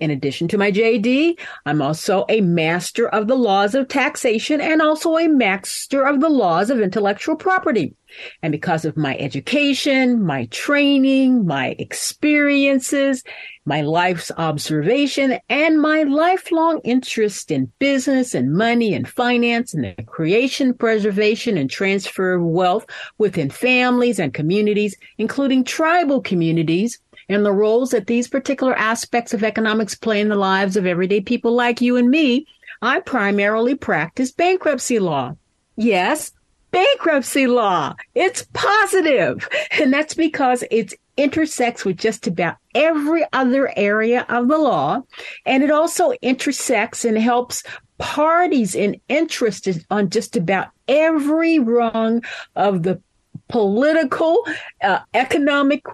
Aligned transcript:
In 0.00 0.10
addition 0.10 0.48
to 0.48 0.58
my 0.58 0.70
JD, 0.70 1.38
I'm 1.66 1.82
also 1.82 2.24
a 2.28 2.40
master 2.40 3.08
of 3.08 3.26
the 3.26 3.36
laws 3.36 3.74
of 3.74 3.88
taxation 3.88 4.60
and 4.60 4.80
also 4.80 5.16
a 5.16 5.28
master 5.28 6.06
of 6.06 6.20
the 6.20 6.28
laws 6.28 6.70
of 6.70 6.80
intellectual 6.80 7.36
property. 7.36 7.94
And 8.42 8.52
because 8.52 8.84
of 8.84 8.96
my 8.96 9.16
education, 9.18 10.22
my 10.22 10.46
training, 10.46 11.46
my 11.46 11.74
experiences, 11.78 13.24
my 13.64 13.80
life's 13.80 14.30
observation, 14.36 15.38
and 15.48 15.80
my 15.80 16.02
lifelong 16.02 16.80
interest 16.84 17.50
in 17.50 17.72
business 17.78 18.34
and 18.34 18.52
money 18.52 18.94
and 18.94 19.08
finance 19.08 19.72
and 19.72 19.84
the 19.84 20.02
creation, 20.04 20.74
preservation, 20.74 21.56
and 21.56 21.70
transfer 21.70 22.34
of 22.34 22.42
wealth 22.42 22.86
within 23.18 23.50
families 23.50 24.18
and 24.18 24.34
communities, 24.34 24.94
including 25.18 25.64
tribal 25.64 26.20
communities, 26.20 27.00
and 27.28 27.44
the 27.44 27.52
roles 27.52 27.90
that 27.90 28.06
these 28.06 28.28
particular 28.28 28.74
aspects 28.74 29.32
of 29.34 29.44
economics 29.44 29.94
play 29.94 30.20
in 30.20 30.28
the 30.28 30.36
lives 30.36 30.76
of 30.76 30.86
everyday 30.86 31.20
people 31.20 31.52
like 31.52 31.80
you 31.80 31.96
and 31.96 32.10
me, 32.10 32.46
I 32.82 33.00
primarily 33.00 33.74
practice 33.74 34.30
bankruptcy 34.32 34.98
law. 34.98 35.36
Yes, 35.76 36.32
bankruptcy 36.70 37.46
law. 37.46 37.94
It's 38.14 38.46
positive. 38.52 39.48
And 39.80 39.92
that's 39.92 40.14
because 40.14 40.64
it 40.70 40.94
intersects 41.16 41.84
with 41.84 41.96
just 41.96 42.26
about 42.26 42.56
every 42.74 43.24
other 43.32 43.72
area 43.76 44.26
of 44.28 44.48
the 44.48 44.58
law. 44.58 45.02
And 45.46 45.62
it 45.62 45.70
also 45.70 46.12
intersects 46.20 47.04
and 47.04 47.16
helps 47.16 47.62
parties 47.98 48.74
in 48.74 49.00
interest 49.08 49.68
on 49.90 50.10
just 50.10 50.36
about 50.36 50.68
every 50.88 51.58
rung 51.60 52.22
of 52.56 52.82
the 52.82 53.00
political, 53.48 54.44
uh, 54.82 55.00
economic, 55.12 55.84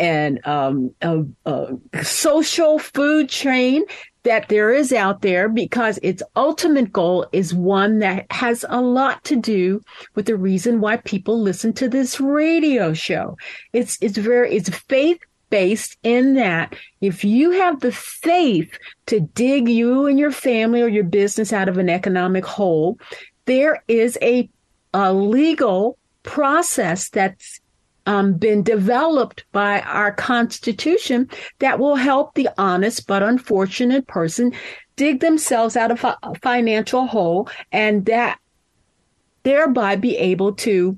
and 0.00 0.44
um, 0.46 0.94
a, 1.02 1.24
a 1.44 2.04
social 2.04 2.78
food 2.78 3.28
chain 3.28 3.84
that 4.22 4.48
there 4.48 4.72
is 4.72 4.92
out 4.92 5.22
there 5.22 5.48
because 5.48 5.98
its 6.02 6.22
ultimate 6.36 6.92
goal 6.92 7.26
is 7.32 7.54
one 7.54 7.98
that 8.00 8.30
has 8.30 8.64
a 8.68 8.80
lot 8.80 9.22
to 9.24 9.36
do 9.36 9.82
with 10.14 10.26
the 10.26 10.36
reason 10.36 10.80
why 10.80 10.96
people 10.98 11.40
listen 11.40 11.72
to 11.74 11.88
this 11.88 12.20
radio 12.20 12.92
show. 12.92 13.36
It's 13.72 13.98
it's 14.00 14.18
very 14.18 14.54
it's 14.54 14.70
faith 14.70 15.20
based 15.50 15.96
in 16.02 16.34
that 16.34 16.74
if 17.00 17.24
you 17.24 17.50
have 17.50 17.80
the 17.80 17.92
faith 17.92 18.78
to 19.06 19.20
dig 19.20 19.68
you 19.68 20.06
and 20.06 20.18
your 20.18 20.30
family 20.30 20.80
or 20.80 20.88
your 20.88 21.04
business 21.04 21.52
out 21.52 21.68
of 21.68 21.78
an 21.78 21.88
economic 21.88 22.44
hole, 22.44 22.98
there 23.46 23.82
is 23.88 24.18
a 24.22 24.48
a 24.92 25.12
legal 25.12 25.98
process 26.22 27.08
that's 27.08 27.59
um, 28.10 28.32
been 28.32 28.64
developed 28.64 29.44
by 29.52 29.82
our 29.82 30.10
Constitution 30.10 31.30
that 31.60 31.78
will 31.78 31.94
help 31.94 32.34
the 32.34 32.48
honest 32.58 33.06
but 33.06 33.22
unfortunate 33.22 34.04
person 34.08 34.52
dig 34.96 35.20
themselves 35.20 35.76
out 35.76 35.92
of 35.92 36.02
a 36.02 36.16
financial 36.42 37.06
hole 37.06 37.48
and 37.70 38.06
that 38.06 38.40
thereby 39.44 39.94
be 39.94 40.16
able 40.16 40.52
to 40.52 40.96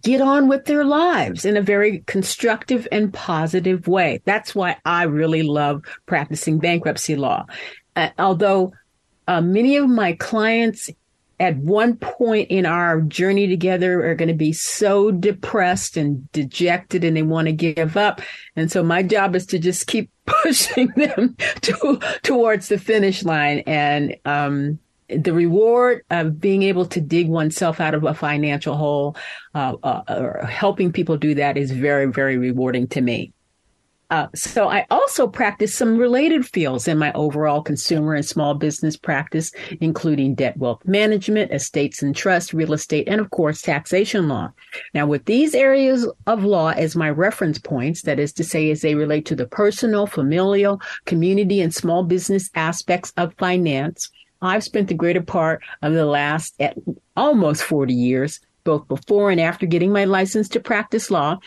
get 0.00 0.22
on 0.22 0.48
with 0.48 0.64
their 0.64 0.84
lives 0.84 1.44
in 1.44 1.58
a 1.58 1.60
very 1.60 2.02
constructive 2.06 2.88
and 2.90 3.12
positive 3.12 3.86
way. 3.86 4.22
That's 4.24 4.54
why 4.54 4.78
I 4.86 5.02
really 5.02 5.42
love 5.42 5.82
practicing 6.06 6.58
bankruptcy 6.58 7.14
law. 7.14 7.44
Uh, 7.94 8.08
although 8.18 8.72
uh, 9.28 9.42
many 9.42 9.76
of 9.76 9.86
my 9.86 10.14
clients 10.14 10.88
at 11.40 11.56
one 11.56 11.96
point 11.96 12.50
in 12.50 12.66
our 12.66 13.00
journey 13.00 13.46
together 13.48 14.08
are 14.08 14.14
going 14.14 14.28
to 14.28 14.34
be 14.34 14.52
so 14.52 15.10
depressed 15.10 15.96
and 15.96 16.30
dejected 16.32 17.04
and 17.04 17.16
they 17.16 17.22
want 17.22 17.46
to 17.46 17.52
give 17.52 17.96
up. 17.96 18.20
And 18.56 18.70
so 18.70 18.82
my 18.82 19.02
job 19.02 19.34
is 19.34 19.46
to 19.46 19.58
just 19.58 19.86
keep 19.86 20.10
pushing 20.26 20.88
them 20.96 21.36
to, 21.62 22.00
towards 22.22 22.68
the 22.68 22.78
finish 22.78 23.24
line. 23.24 23.60
And, 23.66 24.16
um, 24.24 24.78
the 25.08 25.34
reward 25.34 26.04
of 26.10 26.40
being 26.40 26.62
able 26.62 26.86
to 26.86 27.00
dig 27.00 27.28
oneself 27.28 27.80
out 27.80 27.94
of 27.94 28.04
a 28.04 28.14
financial 28.14 28.76
hole, 28.76 29.16
uh, 29.54 29.74
uh, 29.82 30.02
or 30.08 30.46
helping 30.46 30.90
people 30.90 31.18
do 31.18 31.34
that 31.34 31.58
is 31.58 31.70
very, 31.70 32.06
very 32.06 32.38
rewarding 32.38 32.86
to 32.88 33.00
me. 33.00 33.32
Uh, 34.12 34.28
so 34.34 34.68
I 34.68 34.84
also 34.90 35.26
practice 35.26 35.74
some 35.74 35.96
related 35.96 36.44
fields 36.44 36.86
in 36.86 36.98
my 36.98 37.12
overall 37.14 37.62
consumer 37.62 38.12
and 38.12 38.26
small 38.26 38.52
business 38.52 38.94
practice, 38.94 39.52
including 39.80 40.34
debt 40.34 40.54
wealth 40.58 40.84
management, 40.84 41.50
estates 41.50 42.02
and 42.02 42.14
trust, 42.14 42.52
real 42.52 42.74
estate, 42.74 43.08
and 43.08 43.22
of 43.22 43.30
course, 43.30 43.62
taxation 43.62 44.28
law. 44.28 44.52
Now, 44.92 45.06
with 45.06 45.24
these 45.24 45.54
areas 45.54 46.06
of 46.26 46.44
law 46.44 46.72
as 46.72 46.94
my 46.94 47.08
reference 47.08 47.58
points, 47.58 48.02
that 48.02 48.20
is 48.20 48.34
to 48.34 48.44
say, 48.44 48.70
as 48.70 48.82
they 48.82 48.94
relate 48.94 49.24
to 49.26 49.34
the 49.34 49.46
personal, 49.46 50.06
familial, 50.06 50.82
community, 51.06 51.62
and 51.62 51.74
small 51.74 52.02
business 52.02 52.50
aspects 52.54 53.14
of 53.16 53.32
finance, 53.38 54.10
I've 54.42 54.62
spent 54.62 54.88
the 54.88 54.94
greater 54.94 55.22
part 55.22 55.62
of 55.80 55.94
the 55.94 56.04
last 56.04 56.54
at 56.60 56.76
almost 57.16 57.62
40 57.62 57.94
years 57.94 58.40
both 58.64 58.86
before 58.88 59.30
and 59.30 59.40
after 59.40 59.66
getting 59.66 59.92
my 59.92 60.04
license 60.04 60.48
to 60.50 60.60
practice 60.60 61.10
law, 61.10 61.38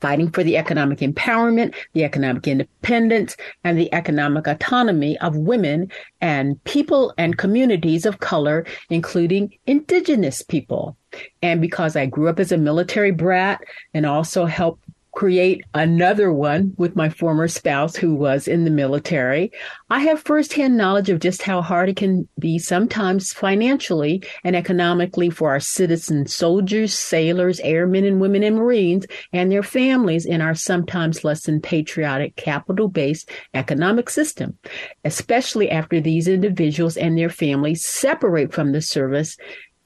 fighting 0.00 0.30
for 0.30 0.42
the 0.42 0.56
economic 0.56 0.98
empowerment, 0.98 1.74
the 1.92 2.04
economic 2.04 2.46
independence, 2.46 3.36
and 3.64 3.78
the 3.78 3.92
economic 3.94 4.46
autonomy 4.46 5.18
of 5.18 5.36
women 5.36 5.90
and 6.20 6.62
people 6.64 7.14
and 7.18 7.38
communities 7.38 8.06
of 8.06 8.20
color, 8.20 8.66
including 8.90 9.52
indigenous 9.66 10.42
people. 10.42 10.96
And 11.42 11.60
because 11.60 11.96
I 11.96 12.06
grew 12.06 12.28
up 12.28 12.38
as 12.40 12.52
a 12.52 12.58
military 12.58 13.10
brat 13.10 13.62
and 13.94 14.04
also 14.04 14.44
helped 14.44 14.84
create 15.16 15.64
another 15.72 16.30
one 16.30 16.74
with 16.76 16.94
my 16.94 17.08
former 17.08 17.48
spouse 17.48 17.96
who 17.96 18.14
was 18.14 18.46
in 18.46 18.64
the 18.64 18.70
military. 18.70 19.50
I 19.88 20.00
have 20.00 20.20
firsthand 20.20 20.76
knowledge 20.76 21.08
of 21.08 21.20
just 21.20 21.40
how 21.40 21.62
hard 21.62 21.88
it 21.88 21.96
can 21.96 22.28
be 22.38 22.58
sometimes 22.58 23.32
financially 23.32 24.22
and 24.44 24.54
economically 24.54 25.30
for 25.30 25.48
our 25.48 25.58
citizen 25.58 26.26
soldiers, 26.26 26.92
sailors, 26.92 27.60
airmen 27.60 28.04
and 28.04 28.20
women 28.20 28.42
and 28.42 28.56
Marines 28.56 29.06
and 29.32 29.50
their 29.50 29.62
families 29.62 30.26
in 30.26 30.42
our 30.42 30.54
sometimes 30.54 31.24
less 31.24 31.44
than 31.44 31.62
patriotic 31.62 32.36
capital 32.36 32.88
based 32.88 33.30
economic 33.54 34.10
system, 34.10 34.58
especially 35.02 35.70
after 35.70 35.98
these 35.98 36.28
individuals 36.28 36.98
and 36.98 37.16
their 37.16 37.30
families 37.30 37.86
separate 37.86 38.52
from 38.52 38.72
the 38.72 38.82
service 38.82 39.38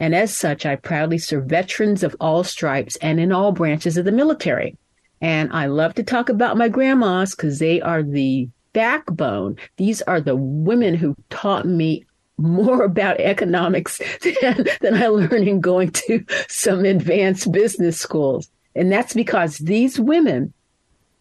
and 0.02 0.14
as 0.14 0.34
such, 0.34 0.64
I 0.64 0.76
proudly 0.76 1.18
serve 1.18 1.44
veterans 1.44 2.02
of 2.02 2.16
all 2.18 2.42
stripes 2.42 2.96
and 2.96 3.20
in 3.20 3.32
all 3.32 3.52
branches 3.52 3.98
of 3.98 4.06
the 4.06 4.12
military. 4.12 4.78
And 5.20 5.52
I 5.52 5.66
love 5.66 5.94
to 5.94 6.02
talk 6.02 6.28
about 6.28 6.56
my 6.56 6.68
grandmas 6.68 7.34
because 7.34 7.58
they 7.58 7.80
are 7.80 8.02
the 8.02 8.48
backbone. 8.72 9.56
These 9.76 10.02
are 10.02 10.20
the 10.20 10.36
women 10.36 10.94
who 10.94 11.16
taught 11.28 11.66
me 11.66 12.04
more 12.38 12.84
about 12.84 13.20
economics 13.20 14.00
than, 14.40 14.66
than 14.80 14.94
I 14.94 15.08
learned 15.08 15.46
in 15.46 15.60
going 15.60 15.90
to 15.92 16.24
some 16.48 16.84
advanced 16.84 17.52
business 17.52 18.00
schools. 18.00 18.50
And 18.74 18.90
that's 18.90 19.14
because 19.14 19.58
these 19.58 20.00
women 20.00 20.52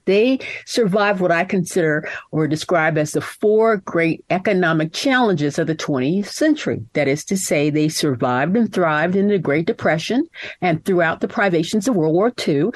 they 0.10 0.40
survived 0.66 1.20
what 1.20 1.32
I 1.32 1.44
consider 1.44 2.10
or 2.32 2.48
describe 2.48 2.98
as 2.98 3.12
the 3.12 3.22
four 3.22 3.78
great 3.78 4.26
economic 4.32 4.92
challenges 4.92 5.60
of 5.60 5.68
the 5.68 5.76
20th 5.76 6.26
century. 6.26 6.84
That 6.94 7.08
is 7.08 7.24
to 7.26 7.38
say, 7.38 7.70
they 7.70 7.90
survived 7.90 8.58
and 8.58 8.74
thrived 8.74 9.16
in 9.16 9.28
the 9.28 9.38
Great 9.38 9.68
Depression 9.68 10.24
and 10.62 10.84
throughout 10.84 11.22
the 11.22 11.28
privations 11.28 11.88
of 11.88 11.96
World 11.96 12.16
War 12.16 12.34
II 12.48 12.72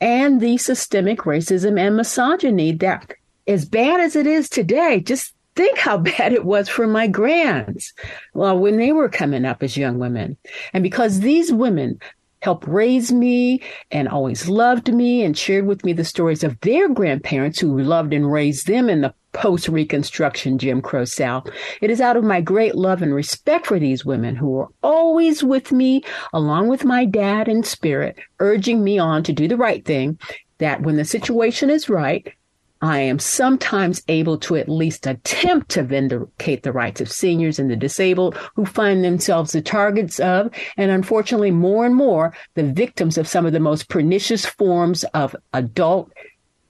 and 0.00 0.40
the 0.40 0.56
systemic 0.58 1.20
racism 1.20 1.78
and 1.78 1.96
misogyny 1.96 2.72
that, 2.72 3.14
as 3.46 3.64
bad 3.64 4.00
as 4.00 4.16
it 4.16 4.26
is 4.26 4.48
today, 4.48 5.00
just 5.00 5.34
think 5.54 5.78
how 5.78 5.98
bad 6.18 6.32
it 6.32 6.44
was 6.44 6.68
for 6.68 6.86
my 6.86 7.06
grands 7.06 7.92
well, 8.34 8.50
uh, 8.50 8.54
when 8.54 8.76
they 8.76 8.92
were 8.92 9.08
coming 9.08 9.44
up 9.44 9.62
as 9.62 9.76
young 9.76 9.98
women. 9.98 10.36
And 10.72 10.82
because 10.82 11.20
these 11.20 11.52
women 11.52 11.98
helped 12.42 12.68
raise 12.68 13.10
me 13.10 13.60
and 13.90 14.08
always 14.08 14.48
loved 14.48 14.92
me 14.92 15.24
and 15.24 15.36
shared 15.36 15.66
with 15.66 15.84
me 15.84 15.92
the 15.92 16.04
stories 16.04 16.44
of 16.44 16.60
their 16.60 16.88
grandparents 16.88 17.58
who 17.58 17.80
loved 17.80 18.12
and 18.12 18.30
raised 18.30 18.66
them 18.66 18.88
in 18.88 19.00
the 19.00 19.14
post 19.36 19.68
Reconstruction 19.68 20.56
Jim 20.56 20.80
Crow 20.80 21.04
South. 21.04 21.46
It 21.82 21.90
is 21.90 22.00
out 22.00 22.16
of 22.16 22.24
my 22.24 22.40
great 22.40 22.74
love 22.74 23.02
and 23.02 23.14
respect 23.14 23.66
for 23.66 23.78
these 23.78 24.04
women 24.04 24.34
who 24.34 24.48
were 24.48 24.68
always 24.82 25.44
with 25.44 25.70
me, 25.70 26.02
along 26.32 26.68
with 26.68 26.86
my 26.86 27.04
dad 27.04 27.46
in 27.46 27.62
spirit, 27.62 28.16
urging 28.40 28.82
me 28.82 28.98
on 28.98 29.22
to 29.24 29.34
do 29.34 29.46
the 29.46 29.58
right 29.58 29.84
thing, 29.84 30.18
that 30.56 30.80
when 30.80 30.96
the 30.96 31.04
situation 31.04 31.68
is 31.68 31.90
right, 31.90 32.32
I 32.80 33.00
am 33.00 33.18
sometimes 33.18 34.02
able 34.08 34.38
to 34.38 34.56
at 34.56 34.70
least 34.70 35.06
attempt 35.06 35.70
to 35.72 35.82
vindicate 35.82 36.62
the 36.62 36.72
rights 36.72 37.02
of 37.02 37.12
seniors 37.12 37.58
and 37.58 37.70
the 37.70 37.76
disabled 37.76 38.36
who 38.54 38.64
find 38.64 39.04
themselves 39.04 39.52
the 39.52 39.60
targets 39.60 40.18
of, 40.18 40.50
and 40.78 40.90
unfortunately 40.90 41.50
more 41.50 41.84
and 41.84 41.94
more, 41.94 42.34
the 42.54 42.64
victims 42.64 43.18
of 43.18 43.28
some 43.28 43.44
of 43.44 43.52
the 43.52 43.60
most 43.60 43.90
pernicious 43.90 44.46
forms 44.46 45.04
of 45.12 45.36
adult, 45.52 46.10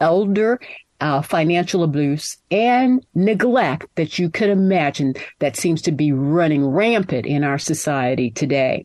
elder, 0.00 0.60
uh, 1.00 1.22
financial 1.22 1.82
abuse 1.82 2.36
and 2.50 3.04
neglect 3.14 3.86
that 3.96 4.18
you 4.18 4.30
could 4.30 4.50
imagine 4.50 5.14
that 5.38 5.56
seems 5.56 5.82
to 5.82 5.92
be 5.92 6.12
running 6.12 6.66
rampant 6.66 7.26
in 7.26 7.44
our 7.44 7.58
society 7.58 8.30
today. 8.30 8.84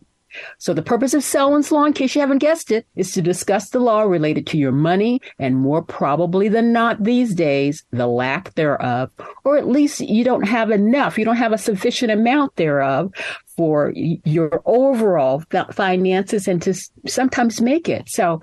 So 0.58 0.74
the 0.74 0.82
purpose 0.82 1.14
of 1.14 1.24
Selwyn's 1.24 1.72
Law, 1.72 1.86
in 1.86 1.94
case 1.94 2.16
you 2.16 2.22
haven't 2.22 2.38
guessed 2.38 2.72
it, 2.72 2.86
is 2.96 3.12
to 3.14 3.22
discuss 3.22 3.70
the 3.70 3.80
law 3.80 4.04
related 4.04 4.48
to 4.48 4.58
your 4.58 4.72
money 4.72 5.22
and 5.40 5.58
more 5.58 5.82
probably 5.82 6.48
than 6.48 6.72
not 6.72 7.04
these 7.04 7.36
days, 7.36 7.84
the 7.92 8.08
lack 8.08 8.54
thereof, 8.56 9.10
or 9.44 9.58
at 9.58 9.68
least 9.68 10.00
you 10.00 10.24
don't 10.24 10.48
have 10.48 10.72
enough, 10.72 11.18
you 11.18 11.26
don't 11.26 11.36
have 11.36 11.54
a 11.54 11.58
sufficient 11.58 12.12
amount 12.12 12.56
thereof 12.56 13.12
for 13.58 13.92
your 13.96 14.62
overall 14.66 15.44
finances 15.72 16.48
and 16.48 16.62
to 16.62 16.74
sometimes 17.08 17.62
make 17.62 17.90
it. 17.90 18.08
So 18.08 18.42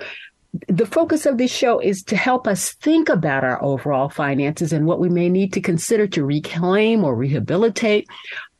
the 0.68 0.86
focus 0.86 1.26
of 1.26 1.38
this 1.38 1.52
show 1.52 1.78
is 1.78 2.02
to 2.04 2.16
help 2.16 2.46
us 2.46 2.72
think 2.74 3.08
about 3.08 3.44
our 3.44 3.62
overall 3.62 4.08
finances 4.08 4.72
and 4.72 4.86
what 4.86 5.00
we 5.00 5.08
may 5.08 5.28
need 5.28 5.52
to 5.52 5.60
consider 5.60 6.06
to 6.08 6.24
reclaim 6.24 7.04
or 7.04 7.14
rehabilitate 7.14 8.08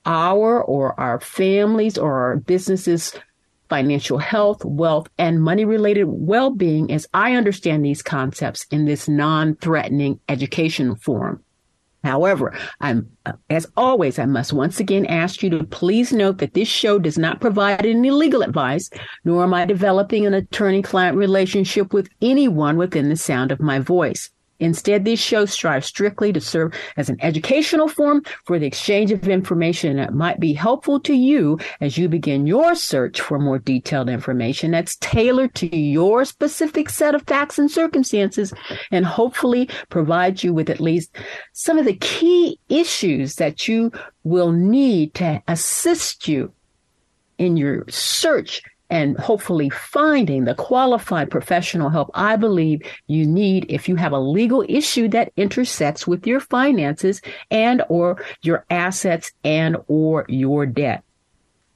our 0.05 0.63
or 0.63 0.99
our 1.01 1.21
families 1.21 1.99
or 1.99 2.21
our 2.21 2.37
businesses 2.37 3.15
financial 3.69 4.19
health, 4.19 4.65
wealth, 4.65 5.09
and 5.19 5.43
money 5.43 5.65
related 5.65 6.05
well 6.05 6.51
being 6.51 6.91
as 6.91 7.07
I 7.13 7.35
understand 7.35 7.85
these 7.85 8.03
concepts 8.03 8.67
in 8.71 8.87
this 8.87 9.09
non 9.09 9.57
threatening 9.57 10.21
education 10.29 10.97
form. 10.97 11.43
However, 12.05 12.57
I'm, 12.81 13.09
uh, 13.27 13.33
as 13.51 13.67
always, 13.77 14.19
I 14.19 14.27
must 14.27 14.53
once 14.53 14.79
again 14.79 15.05
ask 15.07 15.43
you 15.43 15.51
to 15.51 15.65
please 15.65 16.13
note 16.13 16.39
that 16.39 16.55
this 16.55 16.69
show 16.69 16.99
does 16.99 17.19
not 17.19 17.41
provide 17.41 17.85
any 17.85 18.11
legal 18.11 18.43
advice, 18.43 18.89
nor 19.25 19.43
am 19.43 19.53
I 19.53 19.65
developing 19.65 20.25
an 20.25 20.35
attorney 20.35 20.83
client 20.83 21.17
relationship 21.17 21.93
with 21.93 22.09
anyone 22.23 22.77
within 22.77 23.09
the 23.09 23.17
sound 23.17 23.51
of 23.51 23.61
my 23.61 23.81
voice. 23.81 24.31
Instead, 24.61 25.05
this 25.05 25.21
show 25.21 25.45
strives 25.45 25.87
strictly 25.87 26.33
to 26.33 26.41
serve 26.41 26.73
as 26.97 27.09
an 27.09 27.17
educational 27.21 27.89
forum 27.89 28.23
for 28.45 28.59
the 28.59 28.67
exchange 28.67 29.13
of 29.13 29.29
information 29.29 29.97
that 29.97 30.15
might 30.15 30.41
be 30.41 30.53
helpful 30.53 30.99
to 31.01 31.15
you 31.15 31.59
as 31.81 31.97
you 31.97 32.09
begin 32.09 32.47
your 32.47 32.75
search 32.75 33.21
for 33.21 33.39
more 33.39 33.59
detailed 33.59 34.09
information 34.09 34.73
that's 34.73 34.97
tailored 34.97 35.55
to 35.55 35.77
your 35.77 36.25
specific 36.25 36.91
set 36.91 37.15
of 37.15 37.23
facts 37.23 37.59
and 37.59 37.71
circumstances 37.71 38.53
and 38.91 39.07
hopefully 39.07 39.69
provide 39.89 40.43
you 40.43 40.53
with 40.53 40.71
at 40.71 40.81
least 40.81 41.17
some 41.53 41.79
of 41.79 41.85
the 41.85 41.95
key 41.95 42.59
issues 42.69 43.37
that 43.37 43.69
you 43.69 43.93
will 44.25 44.53
need 44.53 45.15
to 45.15 45.43
assist 45.47 46.27
you 46.27 46.53
in 47.39 47.57
your 47.57 47.85
search 47.89 48.63
and 48.91 49.19
hopefully 49.19 49.71
finding 49.71 50.45
the 50.45 50.55
qualified 50.55 51.31
professional 51.31 51.91
help 51.91 52.11
I 52.15 52.37
believe 52.37 52.83
you 53.07 53.27
need 53.27 53.67
if 53.69 53.89
you 53.89 53.97
have 53.97 54.13
a 54.13 54.19
legal 54.19 54.65
issue 54.69 55.09
that 55.09 55.33
intersects 55.37 56.07
with 56.07 56.27
your 56.27 56.41
finances 56.41 57.21
and 57.51 57.83
or 57.89 58.25
your 58.43 58.65
assets 58.71 59.33
and 59.45 59.77
or 59.89 60.25
your 60.29 60.67
debt. 60.67 61.03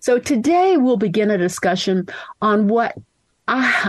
So 0.01 0.19
today 0.19 0.77
we'll 0.77 0.97
begin 0.97 1.31
a 1.31 1.39
discussion 1.39 2.09
on 2.41 2.69
what 2.69 2.97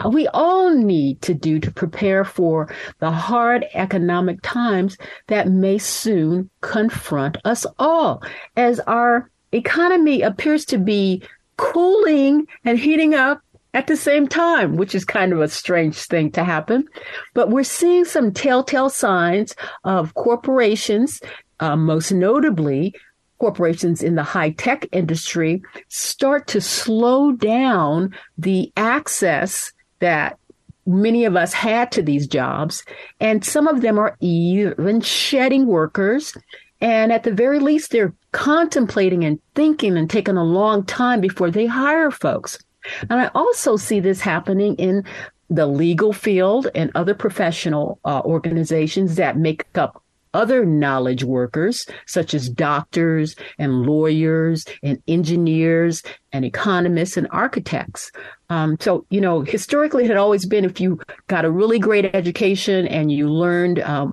we 0.09 0.27
all 0.27 0.73
need 0.73 1.21
to 1.21 1.33
do 1.33 1.59
to 1.59 1.71
prepare 1.71 2.25
for 2.25 2.73
the 2.99 3.11
hard 3.11 3.65
economic 3.73 4.39
times 4.41 4.97
that 5.27 5.47
may 5.47 5.77
soon 5.77 6.49
confront 6.61 7.37
us 7.45 7.65
all 7.79 8.23
as 8.57 8.79
our 8.81 9.29
economy 9.51 10.21
appears 10.21 10.65
to 10.65 10.77
be 10.77 11.21
cooling 11.57 12.47
and 12.65 12.77
heating 12.77 13.13
up 13.13 13.41
at 13.73 13.87
the 13.87 13.97
same 13.97 14.27
time, 14.27 14.75
which 14.75 14.93
is 14.93 15.03
kind 15.03 15.33
of 15.33 15.41
a 15.41 15.47
strange 15.47 15.97
thing 15.97 16.31
to 16.31 16.43
happen. 16.43 16.87
But 17.33 17.49
we're 17.49 17.63
seeing 17.63 18.05
some 18.05 18.31
telltale 18.31 18.89
signs 18.89 19.55
of 19.83 20.13
corporations, 20.13 21.21
uh, 21.59 21.75
most 21.75 22.11
notably 22.11 22.93
corporations 23.39 24.01
in 24.01 24.15
the 24.15 24.23
high 24.23 24.51
tech 24.51 24.85
industry, 24.91 25.61
start 25.89 26.47
to 26.47 26.61
slow 26.61 27.31
down 27.31 28.13
the 28.37 28.71
access 28.77 29.73
that 29.99 30.37
many 30.85 31.25
of 31.25 31.35
us 31.35 31.53
had 31.53 31.91
to 31.93 32.01
these 32.01 32.27
jobs. 32.27 32.83
And 33.19 33.43
some 33.43 33.67
of 33.67 33.81
them 33.81 33.97
are 33.97 34.15
even 34.21 35.01
shedding 35.01 35.65
workers 35.65 36.33
and 36.83 37.13
at 37.13 37.23
the 37.23 37.31
very 37.31 37.59
least, 37.59 37.91
they're 37.91 38.13
contemplating 38.33 39.23
and 39.23 39.39
thinking 39.55 39.97
and 39.97 40.09
taking 40.09 40.35
a 40.35 40.43
long 40.43 40.83
time 40.85 41.21
before 41.21 41.49
they 41.49 41.65
hire 41.65 42.11
folks. 42.11 42.59
And 43.09 43.21
I 43.21 43.27
also 43.33 43.77
see 43.77 44.01
this 44.01 44.19
happening 44.19 44.75
in 44.75 45.05
the 45.49 45.67
legal 45.67 46.11
field 46.11 46.67
and 46.75 46.91
other 46.95 47.13
professional 47.13 47.99
uh, 48.03 48.21
organizations 48.25 49.15
that 49.15 49.37
make 49.37 49.65
up 49.75 50.03
other 50.33 50.65
knowledge 50.65 51.23
workers, 51.23 51.85
such 52.07 52.33
as 52.33 52.49
doctors 52.49 53.35
and 53.59 53.85
lawyers 53.85 54.65
and 54.81 55.01
engineers 55.07 56.01
and 56.31 56.43
economists 56.43 57.17
and 57.17 57.27
architects. 57.29 58.11
Um, 58.49 58.77
so, 58.79 59.05
you 59.11 59.21
know, 59.21 59.41
historically, 59.41 60.05
it 60.05 60.09
had 60.09 60.17
always 60.17 60.47
been 60.47 60.65
if 60.65 60.81
you 60.81 60.99
got 61.27 61.45
a 61.45 61.51
really 61.51 61.77
great 61.77 62.15
education 62.15 62.87
and 62.87 63.11
you 63.11 63.29
learned 63.29 63.79
um, 63.81 64.11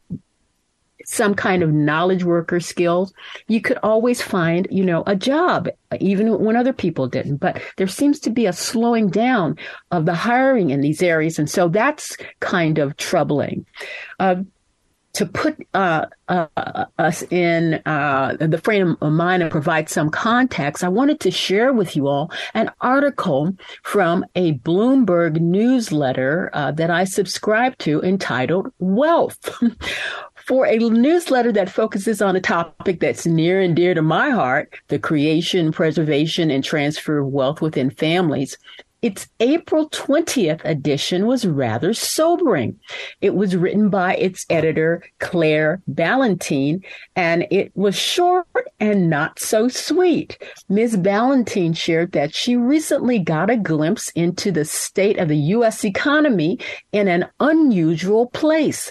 some 1.11 1.35
kind 1.35 1.63
of 1.63 1.73
knowledge 1.73 2.23
worker 2.25 2.61
skills, 2.61 3.13
you 3.49 3.61
could 3.61 3.79
always 3.83 4.23
find, 4.23 4.69
you 4.71 4.85
know, 4.85 5.03
a 5.07 5.17
job, 5.17 5.69
even 5.99 6.39
when 6.39 6.57
other 6.57 6.73
people 6.73 7.09
didn't. 7.09 7.39
But 7.39 7.61
there 7.77 7.89
seems 7.89 8.21
to 8.21 8.31
be 8.31 8.47
a 8.47 8.53
slowing 8.53 9.09
down 9.09 9.57
of 9.91 10.07
the 10.07 10.15
hiring 10.15 10.71
in 10.71 10.81
these 10.81 11.03
areas. 11.03 11.39
And 11.39 11.51
so 11.51 11.69
that's 11.69 12.17
kind 12.39 12.79
of 12.79 12.97
troubling. 12.97 13.67
Uh, 14.21 14.37
to 15.13 15.27
put 15.27 15.57
uh, 15.75 16.07
uh, 16.29 16.47
us 16.99 17.23
in 17.31 17.83
uh, 17.85 18.37
the 18.39 18.59
frame 18.59 18.97
of 19.01 19.13
mind 19.13 19.43
and 19.43 19.51
provide 19.51 19.89
some 19.89 20.11
context, 20.11 20.85
I 20.85 20.89
wanted 20.89 21.21
to 21.21 21.31
share 21.31 21.73
with 21.73 21.97
you 21.97 22.07
all 22.07 22.31
an 22.55 22.71
article 22.81 23.57
from 23.83 24.25
a 24.37 24.55
Bloomberg 24.59 25.41
newsletter 25.41 26.51
uh, 26.53 26.71
that 26.73 26.91
I 26.91 27.05
subscribe 27.05 27.77
to 27.79 28.01
entitled 28.03 28.73
Wealth. 28.79 29.61
for 30.51 30.67
a 30.67 30.79
newsletter 30.79 31.53
that 31.53 31.71
focuses 31.71 32.21
on 32.21 32.35
a 32.35 32.41
topic 32.41 32.99
that's 32.99 33.25
near 33.25 33.61
and 33.61 33.77
dear 33.77 33.95
to 33.95 34.03
my 34.03 34.31
heart 34.31 34.75
the 34.89 34.99
creation, 34.99 35.71
preservation, 35.71 36.51
and 36.51 36.65
transfer 36.65 37.19
of 37.19 37.29
wealth 37.29 37.61
within 37.61 37.89
families. 37.89 38.59
Its 39.01 39.29
April 39.39 39.89
20th 39.91 40.61
edition 40.65 41.29
was 41.29 41.47
rather 41.47 41.95
sobering. 41.95 42.77
It 43.21 43.37
was 43.37 43.55
written 43.55 43.91
by 43.91 44.17
its 44.17 44.45
editor, 44.51 45.05
Claire 45.21 45.83
Ballentine, 45.89 46.83
and 47.15 47.47
it 47.53 47.71
was 47.77 47.95
short 47.95 48.49
and 48.81 49.09
not 49.09 49.39
so 49.39 49.69
sweet. 49.69 50.37
Ms. 50.69 50.97
Ballentine 50.97 51.77
shared 51.77 52.11
that 52.11 52.35
she 52.35 52.57
recently 52.57 53.21
got 53.21 53.51
a 53.51 53.57
glimpse 53.57 54.09
into 54.17 54.51
the 54.51 54.65
state 54.65 55.19
of 55.19 55.29
the 55.29 55.39
U.S. 55.55 55.85
economy 55.85 56.59
in 56.91 57.07
an 57.07 57.29
unusual 57.39 58.27
place 58.27 58.91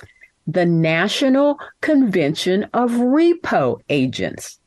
the 0.52 0.66
National 0.66 1.60
Convention 1.82 2.66
of 2.74 2.92
Repo 2.92 3.80
Agents. 3.90 4.60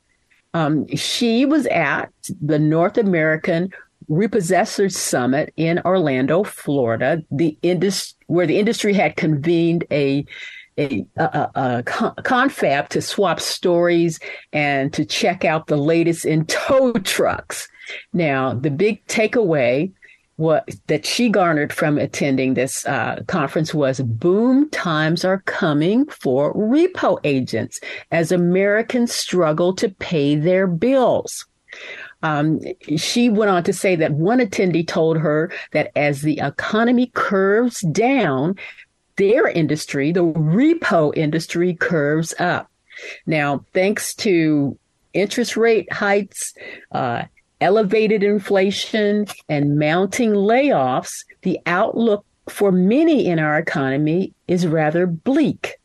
Um, 0.55 0.87
she 0.95 1.45
was 1.45 1.67
at 1.67 2.11
the 2.41 2.59
North 2.59 2.99
American 2.99 3.71
Repossessors 4.09 4.93
Summit 4.93 5.53
in 5.57 5.81
Orlando, 5.85 6.45
Florida, 6.45 7.23
the 7.31 7.57
indus- 7.62 8.15
where 8.27 8.47
the 8.47 8.59
industry 8.59 8.93
had 8.95 9.17
convened 9.17 9.85
a 9.91 10.25
a, 10.79 11.05
a, 11.17 11.51
a, 11.55 11.83
confab 12.23 12.89
to 12.89 13.03
swap 13.03 13.41
stories 13.41 14.19
and 14.55 14.91
to 14.95 15.05
check 15.05 15.45
out 15.45 15.67
the 15.67 15.77
latest 15.77 16.25
in 16.25 16.47
tow 16.47 16.95
trucks. 16.95 17.69
Now, 18.15 18.55
the 18.55 18.71
big 18.71 19.05
takeaway 19.07 19.93
what 20.42 20.68
that 20.88 21.06
she 21.06 21.28
garnered 21.28 21.72
from 21.72 21.99
attending 21.99 22.54
this 22.54 22.84
uh, 22.87 23.22
conference 23.28 23.72
was 23.72 24.00
boom 24.00 24.68
times 24.70 25.25
are 25.25 25.42
coming 25.42 26.04
for 26.06 26.52
repo 26.54 27.18
agents 27.22 27.80
as 28.11 28.32
Americans 28.32 29.14
struggle 29.14 29.72
to 29.75 29.88
pay 29.88 30.34
their 30.34 30.66
bills. 30.66 31.46
Um, 32.25 32.61
she 32.96 33.28
went 33.28 33.50
on 33.50 33.62
to 33.64 33.72
say 33.72 33.96
that 33.96 34.12
one 34.12 34.40
attendee 34.40 34.87
told 34.87 35.16
her 35.18 35.52
that 35.72 35.92
as 35.96 36.22
the 36.22 36.40
economy 36.40 37.11
curves 37.14 37.80
down, 37.92 38.56
their 39.16 39.46
industry, 39.46 40.11
the 40.11 40.25
repo 40.25 41.16
industry, 41.16 41.75
curves 41.75 42.34
up. 42.38 42.68
Now, 43.26 43.64
thanks 43.72 44.14
to 44.16 44.76
interest 45.12 45.56
rate 45.56 45.92
hikes, 45.92 46.54
uh, 46.90 47.25
elevated 47.62 48.23
inflation, 48.23 49.26
and 49.49 49.78
mounting 49.78 50.33
layoffs, 50.33 51.25
the 51.42 51.59
outlook 51.66 52.25
for 52.49 52.73
many 52.73 53.26
in 53.26 53.38
our 53.38 53.59
economy 53.59 54.33
is 54.49 54.66
rather 54.66 55.07
bleak. 55.07 55.78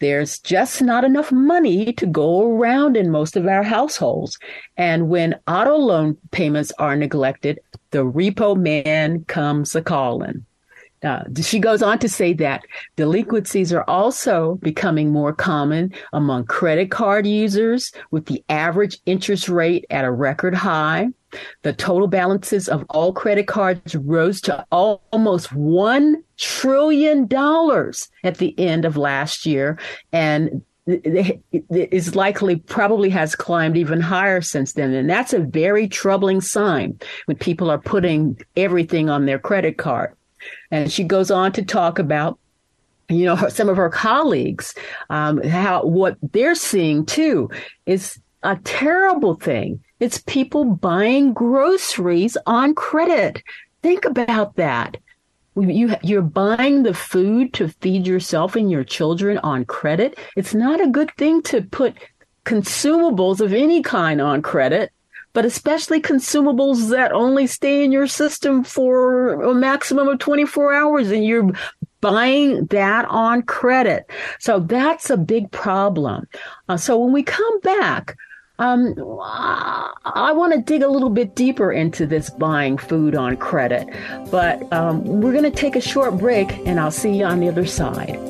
There's 0.00 0.38
just 0.38 0.82
not 0.82 1.04
enough 1.04 1.30
money 1.30 1.92
to 1.92 2.06
go 2.06 2.50
around 2.50 2.96
in 2.96 3.10
most 3.10 3.36
of 3.36 3.46
our 3.46 3.62
households. 3.62 4.38
And 4.76 5.08
when 5.08 5.38
auto 5.46 5.76
loan 5.76 6.16
payments 6.30 6.72
are 6.78 6.96
neglected, 6.96 7.60
the 7.90 8.04
repo 8.04 8.56
man 8.56 9.24
comes 9.24 9.74
a 9.74 9.82
calling. 9.82 10.44
Uh, 11.02 11.22
she 11.40 11.58
goes 11.58 11.82
on 11.82 11.98
to 11.98 12.08
say 12.08 12.32
that 12.34 12.62
delinquencies 12.96 13.72
are 13.72 13.84
also 13.88 14.56
becoming 14.56 15.10
more 15.10 15.32
common 15.32 15.92
among 16.12 16.44
credit 16.44 16.90
card 16.90 17.26
users, 17.26 17.92
with 18.10 18.26
the 18.26 18.42
average 18.48 18.98
interest 19.06 19.48
rate 19.48 19.86
at 19.90 20.04
a 20.04 20.10
record 20.10 20.54
high. 20.54 21.08
The 21.62 21.72
total 21.72 22.08
balances 22.08 22.68
of 22.68 22.84
all 22.90 23.12
credit 23.12 23.46
cards 23.46 23.94
rose 23.94 24.40
to 24.42 24.64
almost 24.70 25.50
$1 25.50 26.14
trillion 26.36 27.22
at 28.24 28.38
the 28.38 28.54
end 28.58 28.84
of 28.84 28.96
last 28.96 29.46
year. 29.46 29.78
And 30.12 30.62
is 30.86 32.16
likely 32.16 32.56
probably 32.56 33.10
has 33.10 33.34
climbed 33.36 33.76
even 33.76 34.00
higher 34.00 34.40
since 34.40 34.72
then. 34.72 34.92
And 34.92 35.08
that's 35.08 35.32
a 35.32 35.40
very 35.40 35.86
troubling 35.86 36.40
sign 36.40 36.98
when 37.26 37.36
people 37.36 37.70
are 37.70 37.78
putting 37.78 38.40
everything 38.56 39.08
on 39.08 39.26
their 39.26 39.38
credit 39.38 39.76
card. 39.76 40.14
And 40.70 40.90
she 40.90 41.04
goes 41.04 41.30
on 41.30 41.52
to 41.52 41.62
talk 41.62 41.98
about 41.98 42.38
you 43.08 43.24
know 43.24 43.36
some 43.48 43.68
of 43.68 43.76
her 43.76 43.90
colleagues 43.90 44.74
um, 45.10 45.42
how 45.42 45.84
what 45.84 46.16
they're 46.32 46.54
seeing 46.54 47.04
too 47.04 47.50
is 47.84 48.20
a 48.44 48.56
terrible 48.62 49.34
thing 49.34 49.82
it's 50.00 50.18
people 50.18 50.64
buying 50.64 51.32
groceries 51.32 52.36
on 52.46 52.74
credit 52.74 53.42
think 53.82 54.04
about 54.04 54.56
that 54.56 54.96
you 55.56 55.94
you're 56.02 56.22
buying 56.22 56.82
the 56.82 56.94
food 56.94 57.52
to 57.52 57.68
feed 57.68 58.06
yourself 58.06 58.56
and 58.56 58.70
your 58.70 58.84
children 58.84 59.38
on 59.38 59.64
credit 59.64 60.18
it's 60.36 60.54
not 60.54 60.80
a 60.80 60.88
good 60.88 61.10
thing 61.16 61.42
to 61.42 61.62
put 61.62 61.96
consumables 62.44 63.40
of 63.40 63.52
any 63.52 63.82
kind 63.82 64.20
on 64.20 64.42
credit 64.42 64.90
but 65.32 65.44
especially 65.44 66.00
consumables 66.00 66.90
that 66.90 67.12
only 67.12 67.46
stay 67.46 67.84
in 67.84 67.92
your 67.92 68.06
system 68.06 68.64
for 68.64 69.42
a 69.42 69.54
maximum 69.54 70.08
of 70.08 70.18
24 70.18 70.74
hours 70.74 71.10
and 71.10 71.24
you're 71.24 71.52
buying 72.00 72.66
that 72.66 73.04
on 73.06 73.42
credit. 73.42 74.10
So 74.38 74.60
that's 74.60 75.10
a 75.10 75.16
big 75.16 75.50
problem. 75.50 76.26
Uh, 76.68 76.76
so 76.76 76.98
when 76.98 77.12
we 77.12 77.22
come 77.22 77.60
back, 77.60 78.16
um, 78.60 78.94
I 80.04 80.32
want 80.34 80.52
to 80.52 80.60
dig 80.60 80.82
a 80.82 80.88
little 80.88 81.08
bit 81.08 81.34
deeper 81.34 81.72
into 81.72 82.06
this 82.06 82.28
buying 82.28 82.76
food 82.76 83.14
on 83.14 83.38
credit, 83.38 83.88
but 84.30 84.70
um, 84.70 85.02
we're 85.22 85.32
going 85.32 85.44
to 85.44 85.50
take 85.50 85.76
a 85.76 85.80
short 85.80 86.18
break 86.18 86.52
and 86.66 86.78
I'll 86.78 86.90
see 86.90 87.16
you 87.16 87.24
on 87.24 87.40
the 87.40 87.48
other 87.48 87.64
side. 87.64 88.20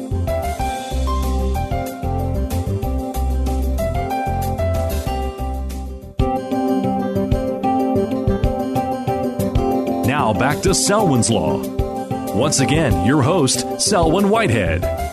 Now 10.06 10.32
back 10.32 10.60
to 10.62 10.75
Selwyn's 10.75 11.28
Law. 11.28 11.58
Once 12.37 12.60
again, 12.60 13.04
your 13.04 13.22
host, 13.22 13.80
Selwyn 13.80 14.30
Whitehead. 14.30 15.10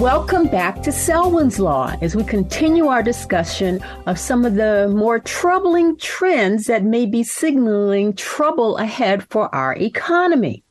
Welcome 0.00 0.46
back 0.46 0.84
to 0.84 0.92
Selwyn's 0.92 1.58
Law 1.58 1.92
as 2.00 2.14
we 2.14 2.22
continue 2.22 2.86
our 2.86 3.02
discussion 3.02 3.80
of 4.06 4.16
some 4.16 4.44
of 4.44 4.54
the 4.54 4.94
more 4.94 5.18
troubling 5.18 5.96
trends 5.96 6.66
that 6.66 6.84
may 6.84 7.04
be 7.04 7.24
signaling 7.24 8.12
trouble 8.14 8.76
ahead 8.76 9.28
for 9.28 9.52
our 9.52 9.74
economy. 9.74 10.62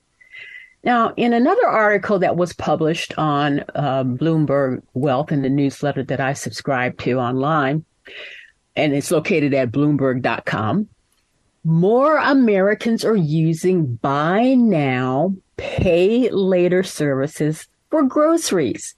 Now, 0.85 1.13
in 1.17 1.33
another 1.33 1.67
article 1.67 2.19
that 2.19 2.37
was 2.37 2.53
published 2.53 3.15
on 3.17 3.65
um, 3.75 4.17
Bloomberg 4.17 4.81
Wealth 4.93 5.33
in 5.33 5.41
the 5.41 5.49
newsletter 5.49 6.03
that 6.03 6.21
I 6.21 6.31
subscribe 6.31 6.97
to 6.99 7.19
online, 7.19 7.83
and 8.77 8.93
it's 8.93 9.11
located 9.11 9.53
at 9.53 9.73
bloomberg.com, 9.73 10.87
more 11.65 12.17
Americans 12.17 13.03
are 13.03 13.17
using 13.17 13.95
buy 13.95 14.53
now, 14.53 15.35
pay 15.57 16.29
later 16.29 16.81
services 16.81 17.67
for 17.89 18.03
groceries. 18.03 18.95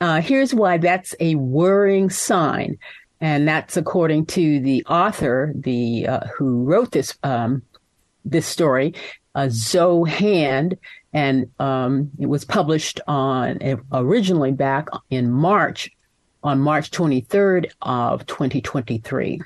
Uh, 0.00 0.20
here's 0.20 0.52
why 0.54 0.78
that's 0.78 1.14
a 1.20 1.34
worrying 1.36 2.10
sign. 2.10 2.78
And 3.20 3.48
that's 3.48 3.76
according 3.76 4.26
to 4.26 4.60
the 4.60 4.84
author, 4.84 5.52
the 5.54 6.06
uh, 6.06 6.26
who 6.36 6.64
wrote 6.64 6.90
this 6.90 7.16
um, 7.22 7.62
this 8.24 8.46
story, 8.46 8.94
uh, 9.34 9.48
Zoe 9.50 10.10
Hand, 10.10 10.76
and 11.12 11.50
um, 11.58 12.10
it 12.18 12.26
was 12.26 12.44
published 12.44 13.00
on 13.06 13.58
originally 13.92 14.52
back 14.52 14.88
in 15.10 15.30
March, 15.30 15.90
on 16.42 16.58
March 16.58 16.90
23rd 16.90 17.70
of 17.80 18.26
2023. 18.26 19.40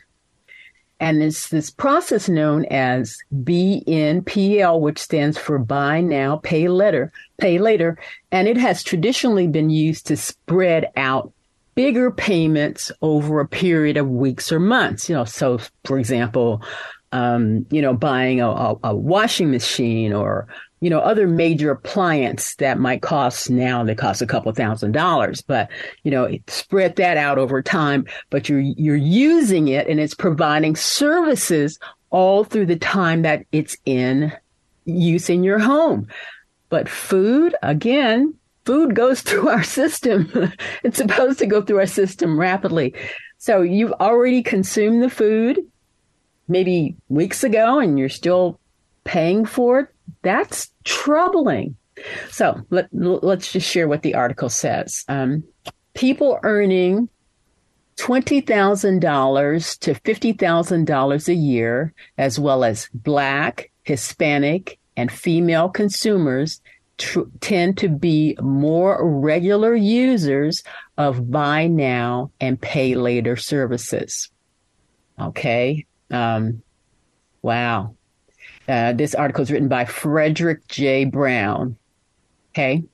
And 1.00 1.22
it's 1.22 1.48
this 1.48 1.70
process 1.70 2.28
known 2.28 2.64
as 2.66 3.18
BNPL, 3.32 4.80
which 4.80 4.98
stands 4.98 5.38
for 5.38 5.58
buy 5.58 6.00
now, 6.00 6.36
pay 6.38 6.68
later, 6.68 7.12
pay 7.38 7.58
later. 7.58 7.98
And 8.32 8.48
it 8.48 8.56
has 8.56 8.82
traditionally 8.82 9.46
been 9.46 9.70
used 9.70 10.06
to 10.08 10.16
spread 10.16 10.90
out 10.96 11.32
bigger 11.76 12.10
payments 12.10 12.90
over 13.02 13.38
a 13.38 13.46
period 13.46 13.96
of 13.96 14.08
weeks 14.08 14.50
or 14.50 14.58
months. 14.58 15.08
You 15.08 15.14
know, 15.14 15.24
so 15.24 15.60
for 15.84 15.98
example, 15.98 16.62
um, 17.12 17.66
you 17.70 17.80
know, 17.80 17.94
buying 17.94 18.40
a, 18.40 18.48
a, 18.48 18.76
a 18.84 18.96
washing 18.96 19.50
machine 19.50 20.12
or 20.12 20.48
you 20.80 20.90
know, 20.90 21.00
other 21.00 21.26
major 21.26 21.70
appliance 21.70 22.54
that 22.56 22.78
might 22.78 23.02
cost 23.02 23.50
now, 23.50 23.82
they 23.82 23.94
cost 23.94 24.22
a 24.22 24.26
couple 24.26 24.52
thousand 24.52 24.92
dollars, 24.92 25.42
but, 25.42 25.68
you 26.04 26.10
know, 26.10 26.30
spread 26.46 26.96
that 26.96 27.16
out 27.16 27.38
over 27.38 27.62
time, 27.62 28.06
but 28.30 28.48
you're, 28.48 28.60
you're 28.60 28.96
using 28.96 29.68
it 29.68 29.88
and 29.88 29.98
it's 29.98 30.14
providing 30.14 30.76
services 30.76 31.78
all 32.10 32.44
through 32.44 32.66
the 32.66 32.76
time 32.78 33.22
that 33.22 33.44
it's 33.50 33.76
in 33.84 34.32
use 34.84 35.28
in 35.28 35.42
your 35.42 35.58
home. 35.58 36.06
But 36.68 36.88
food, 36.88 37.54
again, 37.62 38.34
food 38.64 38.94
goes 38.94 39.20
through 39.22 39.48
our 39.48 39.64
system. 39.64 40.30
it's 40.84 40.98
supposed 40.98 41.38
to 41.40 41.46
go 41.46 41.60
through 41.60 41.78
our 41.78 41.86
system 41.86 42.38
rapidly. 42.38 42.94
So 43.38 43.62
you've 43.62 43.92
already 43.92 44.42
consumed 44.42 45.02
the 45.02 45.10
food 45.10 45.60
maybe 46.46 46.96
weeks 47.08 47.44
ago 47.44 47.78
and 47.78 47.98
you're 47.98 48.08
still 48.08 48.58
paying 49.04 49.44
for 49.44 49.80
it 49.80 49.88
that's 50.22 50.70
troubling. 50.84 51.76
So 52.30 52.60
let, 52.70 52.88
let's 52.92 53.52
just 53.52 53.68
share 53.68 53.88
what 53.88 54.02
the 54.02 54.14
article 54.14 54.48
says. 54.48 55.04
Um, 55.08 55.44
people 55.94 56.38
earning 56.42 57.08
$20,000 57.96 59.78
to 59.80 59.94
$50,000 59.94 61.28
a 61.28 61.34
year, 61.34 61.92
as 62.16 62.38
well 62.38 62.62
as 62.62 62.88
Black, 62.94 63.70
Hispanic, 63.82 64.78
and 64.96 65.10
female 65.10 65.68
consumers, 65.68 66.60
tr- 66.98 67.22
tend 67.40 67.78
to 67.78 67.88
be 67.88 68.36
more 68.40 69.04
regular 69.20 69.74
users 69.74 70.62
of 70.96 71.30
buy 71.30 71.66
now 71.66 72.30
and 72.40 72.60
pay 72.60 72.94
later 72.94 73.36
services. 73.36 74.30
Okay. 75.20 75.84
Um, 76.10 76.62
wow. 77.42 77.94
Uh, 78.68 78.92
this 78.92 79.14
article 79.14 79.42
is 79.42 79.50
written 79.50 79.68
by 79.68 79.84
Frederick 79.84 80.66
J. 80.68 81.04
Brown. 81.04 81.76
Okay. 82.52 82.84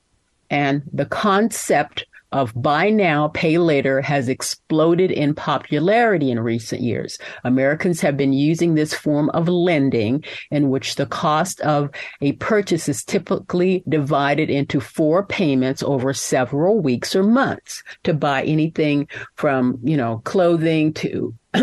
And 0.50 0.82
the 0.92 1.06
concept 1.06 2.06
of 2.34 2.52
buy 2.60 2.90
now, 2.90 3.28
pay 3.28 3.58
later 3.58 4.00
has 4.00 4.28
exploded 4.28 5.12
in 5.12 5.34
popularity 5.34 6.32
in 6.32 6.40
recent 6.40 6.82
years. 6.82 7.16
Americans 7.44 8.00
have 8.00 8.16
been 8.16 8.32
using 8.32 8.74
this 8.74 8.92
form 8.92 9.30
of 9.30 9.48
lending 9.48 10.22
in 10.50 10.68
which 10.68 10.96
the 10.96 11.06
cost 11.06 11.60
of 11.60 11.90
a 12.20 12.32
purchase 12.32 12.88
is 12.88 13.04
typically 13.04 13.84
divided 13.88 14.50
into 14.50 14.80
four 14.80 15.24
payments 15.24 15.80
over 15.84 16.12
several 16.12 16.80
weeks 16.80 17.14
or 17.14 17.22
months 17.22 17.84
to 18.02 18.12
buy 18.12 18.42
anything 18.42 19.06
from, 19.36 19.78
you 19.84 19.96
know, 19.96 20.20
clothing 20.24 20.92
to 20.92 21.32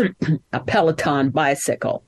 a 0.54 0.60
Peloton 0.60 1.28
bicycle. 1.28 2.02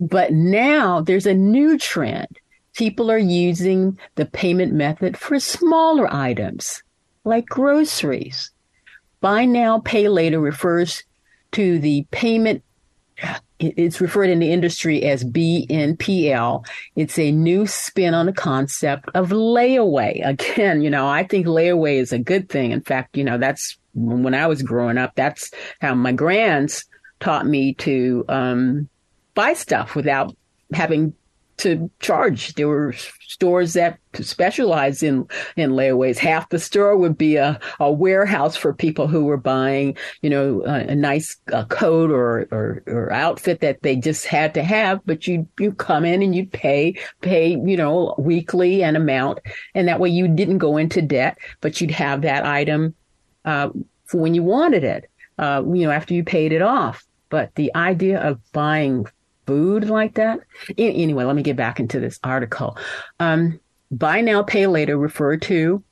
But 0.00 0.32
now 0.32 1.00
there's 1.00 1.26
a 1.26 1.34
new 1.34 1.78
trend. 1.78 2.38
People 2.74 3.10
are 3.10 3.18
using 3.18 3.98
the 4.16 4.26
payment 4.26 4.72
method 4.72 5.16
for 5.16 5.40
smaller 5.40 6.12
items 6.12 6.82
like 7.24 7.46
groceries. 7.46 8.50
Buy 9.20 9.46
now, 9.46 9.80
pay 9.80 10.08
later 10.08 10.38
refers 10.38 11.02
to 11.52 11.78
the 11.78 12.06
payment. 12.10 12.62
It's 13.58 14.00
referred 14.02 14.28
in 14.28 14.40
the 14.40 14.52
industry 14.52 15.02
as 15.04 15.24
BNPL. 15.24 16.66
It's 16.96 17.18
a 17.18 17.32
new 17.32 17.66
spin 17.66 18.12
on 18.12 18.26
the 18.26 18.32
concept 18.32 19.08
of 19.14 19.30
layaway. 19.30 20.20
Again, 20.26 20.82
you 20.82 20.90
know, 20.90 21.08
I 21.08 21.24
think 21.24 21.46
layaway 21.46 21.96
is 21.96 22.12
a 22.12 22.18
good 22.18 22.50
thing. 22.50 22.72
In 22.72 22.82
fact, 22.82 23.16
you 23.16 23.24
know, 23.24 23.38
that's 23.38 23.78
when 23.94 24.34
I 24.34 24.46
was 24.46 24.62
growing 24.62 24.98
up, 24.98 25.14
that's 25.14 25.50
how 25.80 25.94
my 25.94 26.12
grands 26.12 26.84
taught 27.18 27.46
me 27.46 27.72
to 27.74 28.26
um, 28.28 28.90
buy 29.36 29.52
stuff 29.52 29.94
without 29.94 30.34
having 30.72 31.14
to 31.58 31.90
charge. 32.00 32.52
There 32.54 32.68
were 32.68 32.92
stores 33.20 33.72
that 33.74 33.98
specialized 34.12 35.02
in, 35.02 35.26
in 35.56 35.70
layaways. 35.70 36.18
Half 36.18 36.50
the 36.50 36.58
store 36.58 36.96
would 36.96 37.16
be 37.16 37.36
a, 37.36 37.58
a 37.80 37.90
warehouse 37.90 38.56
for 38.56 38.74
people 38.74 39.06
who 39.06 39.24
were 39.24 39.36
buying, 39.38 39.96
you 40.20 40.28
know, 40.28 40.62
a, 40.66 40.88
a 40.88 40.94
nice 40.94 41.36
uh, 41.52 41.64
coat 41.66 42.10
or, 42.10 42.46
or, 42.50 42.82
or 42.86 43.12
outfit 43.12 43.60
that 43.60 43.80
they 43.82 43.96
just 43.96 44.26
had 44.26 44.52
to 44.54 44.62
have, 44.62 45.00
but 45.06 45.26
you, 45.26 45.48
you 45.58 45.72
come 45.72 46.04
in 46.04 46.22
and 46.22 46.34
you 46.34 46.46
pay, 46.46 46.98
pay, 47.22 47.50
you 47.50 47.76
know, 47.76 48.14
weekly 48.18 48.82
an 48.82 48.96
amount. 48.96 49.38
And 49.74 49.88
that 49.88 50.00
way 50.00 50.10
you 50.10 50.28
didn't 50.28 50.58
go 50.58 50.76
into 50.76 51.00
debt, 51.00 51.38
but 51.62 51.80
you'd 51.80 51.90
have 51.90 52.20
that 52.22 52.44
item, 52.44 52.94
uh, 53.44 53.70
for 54.04 54.18
when 54.18 54.34
you 54.34 54.42
wanted 54.42 54.84
it, 54.84 55.08
uh, 55.38 55.62
you 55.66 55.86
know, 55.86 55.90
after 55.90 56.12
you 56.12 56.22
paid 56.22 56.52
it 56.52 56.62
off. 56.62 57.04
But 57.28 57.54
the 57.54 57.74
idea 57.74 58.20
of 58.20 58.40
buying 58.52 59.06
food 59.46 59.88
like 59.88 60.14
that. 60.14 60.40
Anyway, 60.76 61.24
let 61.24 61.36
me 61.36 61.42
get 61.42 61.56
back 61.56 61.80
into 61.80 62.00
this 62.00 62.18
article. 62.24 62.76
Um, 63.20 63.60
buy 63.90 64.20
now, 64.20 64.42
pay 64.42 64.66
later, 64.66 64.96
referred 64.96 65.42
to 65.42 65.82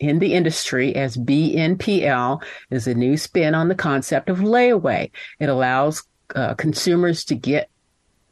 in 0.00 0.18
the 0.18 0.34
industry 0.34 0.94
as 0.94 1.16
BNPL, 1.16 2.42
is 2.70 2.86
a 2.86 2.94
new 2.94 3.16
spin 3.16 3.54
on 3.54 3.68
the 3.68 3.74
concept 3.74 4.28
of 4.28 4.38
layaway. 4.38 5.10
It 5.40 5.48
allows 5.48 6.04
uh, 6.34 6.54
consumers 6.54 7.24
to 7.26 7.34
get 7.34 7.70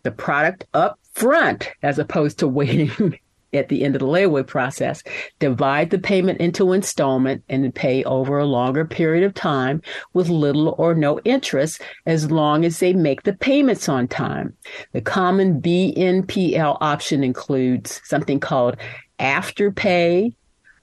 the 0.02 0.10
product 0.12 0.66
up 0.74 0.98
front 1.12 1.70
as 1.82 1.98
opposed 1.98 2.38
to 2.38 2.48
waiting 2.48 3.18
at 3.56 3.68
the 3.68 3.82
end 3.82 3.94
of 3.94 4.00
the 4.00 4.06
layaway 4.06 4.46
process, 4.46 5.02
divide 5.38 5.90
the 5.90 5.98
payment 5.98 6.40
into 6.40 6.72
installment 6.72 7.42
and 7.48 7.74
pay 7.74 8.04
over 8.04 8.38
a 8.38 8.46
longer 8.46 8.84
period 8.84 9.24
of 9.24 9.34
time 9.34 9.82
with 10.12 10.28
little 10.28 10.74
or 10.78 10.94
no 10.94 11.20
interest 11.20 11.82
as 12.06 12.30
long 12.30 12.64
as 12.64 12.78
they 12.78 12.92
make 12.92 13.22
the 13.22 13.32
payments 13.32 13.88
on 13.88 14.08
time. 14.08 14.54
The 14.92 15.00
common 15.00 15.60
BNPL 15.60 16.78
option 16.80 17.24
includes 17.24 18.00
something 18.04 18.40
called 18.40 18.76
Afterpay 19.18 20.34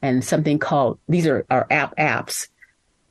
and 0.01 0.23
something 0.23 0.59
called, 0.59 0.99
these 1.07 1.27
are 1.27 1.45
our 1.49 1.67
app 1.69 1.95
apps, 1.97 2.47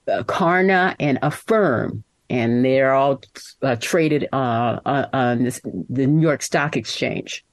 uh, 0.08 0.22
Klarna 0.24 0.94
and 0.98 1.18
Affirm 1.22 2.04
and 2.32 2.64
they're 2.64 2.94
all 2.94 3.22
uh, 3.60 3.76
traded 3.78 4.26
uh, 4.32 4.80
uh 4.86 5.06
on 5.12 5.44
this, 5.44 5.60
the 5.90 6.06
New 6.06 6.22
York 6.22 6.42
Stock 6.42 6.76
Exchange. 6.76 7.44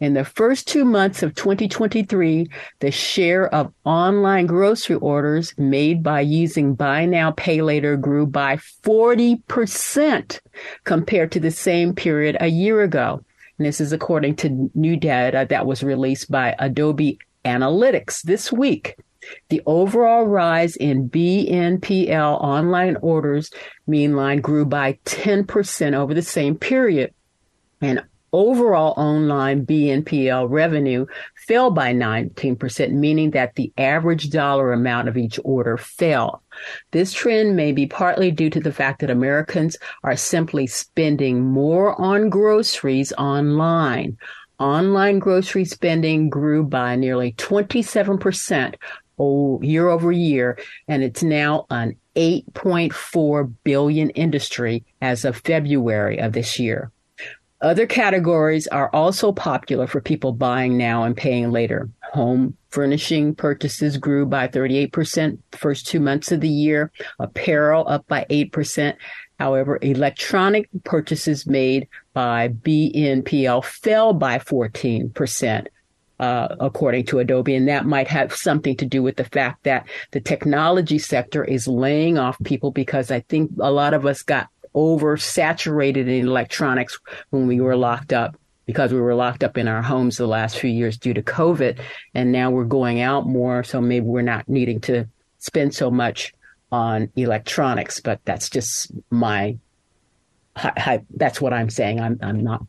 In 0.00 0.14
the 0.14 0.24
first 0.24 0.68
two 0.68 0.84
months 0.84 1.22
of 1.22 1.34
2023, 1.34 2.48
the 2.80 2.90
share 2.90 3.52
of 3.54 3.72
online 3.84 4.46
grocery 4.46 4.96
orders 4.96 5.54
made 5.58 6.02
by 6.02 6.20
using 6.20 6.74
buy 6.74 7.06
now, 7.06 7.30
pay 7.32 7.62
later 7.62 7.96
grew 7.96 8.26
by 8.26 8.56
40% 8.82 10.40
compared 10.84 11.32
to 11.32 11.40
the 11.40 11.50
same 11.50 11.94
period 11.94 12.36
a 12.40 12.48
year 12.48 12.82
ago. 12.82 13.24
And 13.58 13.66
this 13.66 13.80
is 13.80 13.92
according 13.92 14.36
to 14.36 14.70
new 14.74 14.96
data 14.96 15.46
that 15.48 15.66
was 15.66 15.82
released 15.82 16.30
by 16.30 16.54
Adobe 16.58 17.18
Analytics 17.44 18.22
this 18.22 18.52
week. 18.52 18.96
The 19.48 19.62
overall 19.66 20.24
rise 20.24 20.76
in 20.76 21.08
BNPL 21.08 22.40
online 22.40 22.96
orders 22.96 23.50
meanline 23.88 24.42
grew 24.42 24.64
by 24.64 24.94
10% 25.04 25.94
over 25.94 26.14
the 26.14 26.22
same 26.22 26.56
period. 26.56 27.12
And 27.80 28.04
overall 28.36 28.92
online 28.98 29.64
BNPL 29.64 30.50
revenue 30.50 31.06
fell 31.48 31.70
by 31.70 31.94
19%, 31.94 32.92
meaning 32.92 33.30
that 33.30 33.54
the 33.54 33.72
average 33.78 34.28
dollar 34.28 34.74
amount 34.74 35.08
of 35.08 35.16
each 35.16 35.40
order 35.42 35.78
fell. 35.78 36.42
This 36.90 37.14
trend 37.14 37.56
may 37.56 37.72
be 37.72 37.86
partly 37.86 38.30
due 38.30 38.50
to 38.50 38.60
the 38.60 38.72
fact 38.72 39.00
that 39.00 39.10
Americans 39.10 39.78
are 40.04 40.16
simply 40.16 40.66
spending 40.66 41.42
more 41.42 41.98
on 41.98 42.28
groceries 42.28 43.10
online. 43.14 44.18
Online 44.58 45.18
grocery 45.18 45.64
spending 45.64 46.28
grew 46.28 46.62
by 46.62 46.94
nearly 46.94 47.32
27% 47.32 48.74
year 49.62 49.88
over 49.88 50.12
year, 50.12 50.58
and 50.88 51.02
it's 51.02 51.22
now 51.22 51.64
an 51.70 51.96
8.4 52.16 53.54
billion 53.64 54.10
industry 54.10 54.84
as 55.00 55.24
of 55.24 55.38
February 55.38 56.18
of 56.18 56.32
this 56.34 56.58
year. 56.58 56.92
Other 57.60 57.86
categories 57.86 58.66
are 58.66 58.90
also 58.92 59.32
popular 59.32 59.86
for 59.86 60.00
people 60.00 60.32
buying 60.32 60.76
now 60.76 61.04
and 61.04 61.16
paying 61.16 61.50
later. 61.50 61.88
Home 62.12 62.56
furnishing 62.68 63.34
purchases 63.34 63.96
grew 63.96 64.26
by 64.26 64.48
38% 64.48 65.38
first 65.52 65.86
two 65.86 66.00
months 66.00 66.30
of 66.30 66.42
the 66.42 66.48
year. 66.48 66.92
Apparel 67.18 67.88
up 67.88 68.06
by 68.08 68.26
8%. 68.28 68.94
However, 69.38 69.78
electronic 69.80 70.68
purchases 70.84 71.46
made 71.46 71.88
by 72.12 72.48
BNPL 72.48 73.64
fell 73.64 74.12
by 74.12 74.38
14%. 74.38 75.66
Uh, 76.18 76.56
according 76.60 77.04
to 77.04 77.18
Adobe. 77.18 77.54
And 77.54 77.68
that 77.68 77.84
might 77.84 78.08
have 78.08 78.34
something 78.34 78.74
to 78.78 78.86
do 78.86 79.02
with 79.02 79.16
the 79.16 79.24
fact 79.24 79.64
that 79.64 79.86
the 80.12 80.20
technology 80.20 80.98
sector 80.98 81.44
is 81.44 81.68
laying 81.68 82.16
off 82.16 82.38
people 82.42 82.70
because 82.70 83.10
I 83.10 83.20
think 83.20 83.50
a 83.60 83.70
lot 83.70 83.92
of 83.92 84.06
us 84.06 84.22
got 84.22 84.48
oversaturated 84.76 86.06
in 86.06 86.26
electronics 86.26 86.98
when 87.30 87.46
we 87.46 87.60
were 87.60 87.76
locked 87.76 88.12
up 88.12 88.36
because 88.66 88.92
we 88.92 89.00
were 89.00 89.14
locked 89.14 89.42
up 89.42 89.56
in 89.56 89.68
our 89.68 89.80
homes 89.80 90.16
the 90.16 90.26
last 90.26 90.58
few 90.58 90.70
years 90.70 90.98
due 90.98 91.14
to 91.14 91.22
COVID. 91.22 91.78
And 92.14 92.32
now 92.32 92.50
we're 92.50 92.64
going 92.64 93.00
out 93.00 93.26
more. 93.26 93.62
So 93.64 93.80
maybe 93.80 94.06
we're 94.06 94.22
not 94.22 94.48
needing 94.48 94.80
to 94.82 95.08
spend 95.38 95.74
so 95.74 95.90
much 95.90 96.34
on 96.70 97.10
electronics, 97.16 98.00
but 98.00 98.20
that's 98.24 98.50
just 98.50 98.90
my, 99.10 99.56
that's 101.10 101.40
what 101.40 101.52
I'm 101.52 101.70
saying. 101.70 102.00
I'm, 102.00 102.18
I'm 102.20 102.42
not 102.42 102.66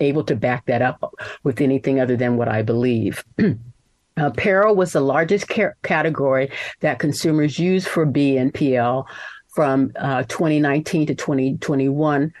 able 0.00 0.24
to 0.24 0.34
back 0.34 0.64
that 0.66 0.80
up 0.80 1.14
with 1.42 1.60
anything 1.60 2.00
other 2.00 2.16
than 2.16 2.36
what 2.36 2.48
I 2.48 2.62
believe. 2.62 3.22
Apparel 4.16 4.76
was 4.76 4.92
the 4.92 5.00
largest 5.00 5.48
ca- 5.48 5.72
category 5.82 6.50
that 6.80 7.00
consumers 7.00 7.58
use 7.58 7.86
for 7.86 8.06
BNPL 8.06 9.04
from 9.54 9.92
uh, 9.96 10.24
2019 10.24 11.06
to 11.06 11.14
2021. 11.14 12.32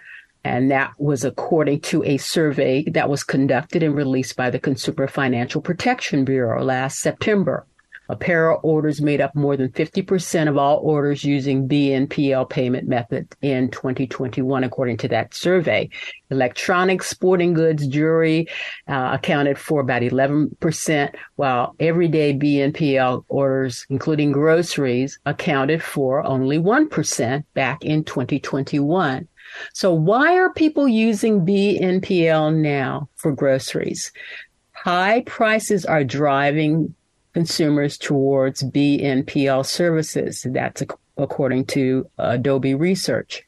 And 0.46 0.70
that 0.70 0.92
was 0.98 1.24
according 1.24 1.80
to 1.82 2.04
a 2.04 2.18
survey 2.18 2.84
that 2.90 3.08
was 3.08 3.24
conducted 3.24 3.82
and 3.82 3.94
released 3.94 4.36
by 4.36 4.50
the 4.50 4.58
Consumer 4.58 5.06
Financial 5.06 5.62
Protection 5.62 6.24
Bureau 6.24 6.62
last 6.62 7.00
September. 7.00 7.66
Apparel 8.08 8.60
orders 8.62 9.00
made 9.00 9.20
up 9.20 9.34
more 9.34 9.56
than 9.56 9.70
50% 9.70 10.48
of 10.48 10.58
all 10.58 10.78
orders 10.78 11.24
using 11.24 11.68
BNPL 11.68 12.48
payment 12.48 12.86
method 12.86 13.34
in 13.40 13.70
2021, 13.70 14.64
according 14.64 14.98
to 14.98 15.08
that 15.08 15.34
survey. 15.34 15.88
Electronics, 16.30 17.08
sporting 17.08 17.54
goods, 17.54 17.86
jewelry 17.86 18.46
uh, 18.88 19.10
accounted 19.14 19.58
for 19.58 19.80
about 19.80 20.02
11%, 20.02 21.14
while 21.36 21.74
everyday 21.80 22.34
BNPL 22.34 23.24
orders, 23.28 23.86
including 23.88 24.32
groceries, 24.32 25.18
accounted 25.24 25.82
for 25.82 26.24
only 26.24 26.58
1% 26.58 27.44
back 27.54 27.84
in 27.84 28.04
2021. 28.04 29.26
So 29.72 29.92
why 29.92 30.36
are 30.36 30.52
people 30.52 30.88
using 30.88 31.46
BNPL 31.46 32.54
now 32.54 33.08
for 33.16 33.32
groceries? 33.32 34.12
High 34.72 35.22
prices 35.22 35.84
are 35.84 36.04
driving 36.04 36.94
consumers 37.34 37.98
towards 37.98 38.62
BNPL 38.62 39.66
services. 39.66 40.46
That's 40.48 40.82
according 41.18 41.66
to 41.66 42.08
Adobe 42.18 42.74
research. 42.74 43.42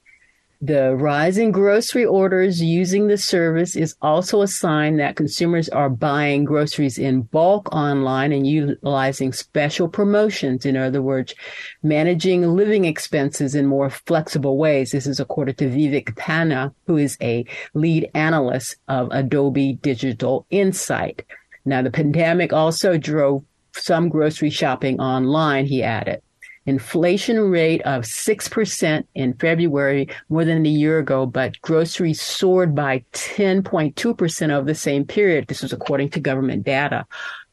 The 0.62 0.96
rise 0.96 1.36
in 1.36 1.50
grocery 1.50 2.06
orders 2.06 2.62
using 2.62 3.08
the 3.08 3.18
service 3.18 3.76
is 3.76 3.94
also 4.00 4.40
a 4.40 4.48
sign 4.48 4.96
that 4.96 5.14
consumers 5.14 5.68
are 5.68 5.90
buying 5.90 6.44
groceries 6.44 6.96
in 6.96 7.22
bulk 7.22 7.68
online 7.72 8.32
and 8.32 8.46
utilizing 8.46 9.34
special 9.34 9.86
promotions. 9.86 10.64
In 10.64 10.74
other 10.74 11.02
words, 11.02 11.34
managing 11.82 12.56
living 12.56 12.86
expenses 12.86 13.54
in 13.54 13.66
more 13.66 13.90
flexible 13.90 14.56
ways. 14.56 14.92
This 14.92 15.06
is 15.06 15.20
according 15.20 15.56
to 15.56 15.68
Vivek 15.68 16.14
Pandya, 16.14 16.72
who 16.86 16.96
is 16.96 17.18
a 17.20 17.44
lead 17.74 18.10
analyst 18.14 18.76
of 18.88 19.10
Adobe 19.12 19.74
Digital 19.74 20.46
Insight. 20.48 21.22
Now, 21.66 21.82
the 21.82 21.90
pandemic 21.90 22.54
also 22.54 22.96
drove 22.96 23.44
some 23.78 24.08
grocery 24.08 24.50
shopping 24.50 25.00
online, 25.00 25.66
he 25.66 25.82
added 25.82 26.22
inflation 26.66 27.38
rate 27.38 27.80
of 27.82 28.02
6% 28.02 29.04
in 29.14 29.34
February, 29.34 30.08
more 30.28 30.44
than 30.44 30.66
a 30.66 30.68
year 30.68 30.98
ago, 30.98 31.24
but 31.24 31.60
groceries 31.62 32.20
soared 32.20 32.74
by 32.74 33.04
10.2% 33.12 34.50
over 34.50 34.66
the 34.66 34.74
same 34.74 35.04
period. 35.04 35.46
This 35.46 35.62
was 35.62 35.72
according 35.72 36.10
to 36.10 36.20
government 36.20 36.64
data. 36.64 37.06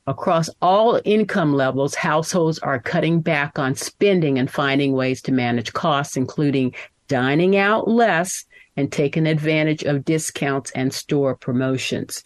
Across 0.05 0.49
all 0.61 0.99
income 1.05 1.53
levels, 1.53 1.95
households 1.95 2.59
are 2.59 2.79
cutting 2.79 3.21
back 3.21 3.57
on 3.57 3.75
spending 3.75 4.37
and 4.37 4.51
finding 4.51 4.93
ways 4.93 5.21
to 5.21 5.31
manage 5.31 5.71
costs, 5.71 6.17
including 6.17 6.73
dining 7.07 7.55
out 7.55 7.87
less 7.87 8.43
and 8.75 8.91
taking 8.91 9.27
advantage 9.27 9.83
of 9.83 10.03
discounts 10.03 10.71
and 10.71 10.93
store 10.93 11.35
promotions. 11.35 12.23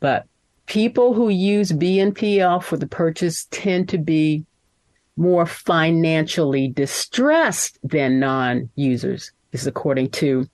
But 0.00 0.26
people 0.70 1.14
who 1.14 1.28
use 1.28 1.72
BNPL 1.72 2.62
for 2.62 2.76
the 2.76 2.86
purchase 2.86 3.48
tend 3.50 3.88
to 3.88 3.98
be 3.98 4.46
more 5.16 5.44
financially 5.44 6.68
distressed 6.68 7.76
than 7.82 8.20
non 8.20 8.70
users. 8.76 9.32
This 9.50 9.62
is 9.62 9.66
according 9.66 10.10
to 10.10 10.48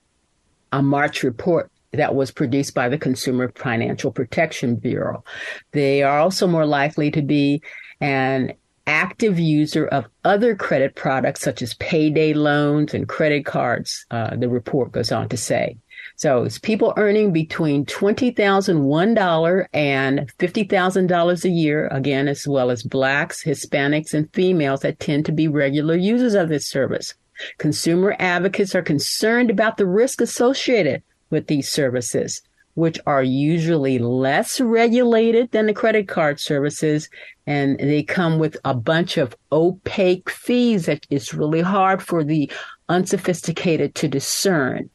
a 0.71 0.81
March 0.81 1.21
report 1.21 1.71
that 1.93 2.15
was 2.15 2.31
produced 2.31 2.73
by 2.73 2.89
the 2.89 2.97
Consumer 2.97 3.51
Financial 3.55 4.11
Protection 4.11 4.75
Bureau. 4.75 5.23
They 5.71 6.01
are 6.01 6.17
also 6.17 6.47
more 6.47 6.65
likely 6.65 7.11
to 7.11 7.21
be 7.21 7.61
an 8.01 8.53
active 8.87 9.37
user 9.37 9.85
of 9.85 10.05
other 10.25 10.55
credit 10.55 10.95
products 10.95 11.41
such 11.41 11.61
as 11.61 11.75
payday 11.75 12.33
loans 12.33 12.95
and 12.95 13.07
credit 13.07 13.45
cards, 13.45 14.07
uh, 14.09 14.35
the 14.35 14.49
report 14.49 14.93
goes 14.93 15.11
on 15.11 15.29
to 15.29 15.37
say. 15.37 15.77
So 16.17 16.43
it's 16.45 16.57
people 16.57 16.93
earning 16.97 17.31
between 17.31 17.85
$20,001 17.85 19.67
and 19.71 20.35
$50,000 20.39 21.45
a 21.45 21.49
year, 21.49 21.87
again, 21.89 22.27
as 22.27 22.47
well 22.47 22.71
as 22.71 22.81
blacks, 22.81 23.43
Hispanics, 23.43 24.15
and 24.15 24.27
females 24.33 24.79
that 24.79 24.99
tend 24.99 25.27
to 25.27 25.31
be 25.31 25.47
regular 25.47 25.95
users 25.95 26.33
of 26.33 26.49
this 26.49 26.65
service. 26.65 27.13
Consumer 27.59 28.15
advocates 28.17 28.73
are 28.73 28.81
concerned 28.81 29.51
about 29.51 29.77
the 29.77 29.85
risk 29.85 30.19
associated 30.19 31.03
with 31.29 31.45
these 31.45 31.69
services, 31.69 32.41
which 32.73 32.99
are 33.05 33.21
usually 33.21 33.99
less 33.99 34.59
regulated 34.59 35.51
than 35.51 35.67
the 35.67 35.73
credit 35.73 36.07
card 36.07 36.39
services. 36.39 37.11
And 37.45 37.77
they 37.77 38.01
come 38.01 38.39
with 38.39 38.57
a 38.65 38.73
bunch 38.73 39.17
of 39.17 39.35
opaque 39.51 40.31
fees 40.31 40.87
that 40.87 41.05
it's 41.11 41.35
really 41.35 41.61
hard 41.61 42.01
for 42.01 42.23
the 42.23 42.51
unsophisticated 42.89 43.93
to 43.93 44.07
discern. 44.07 44.89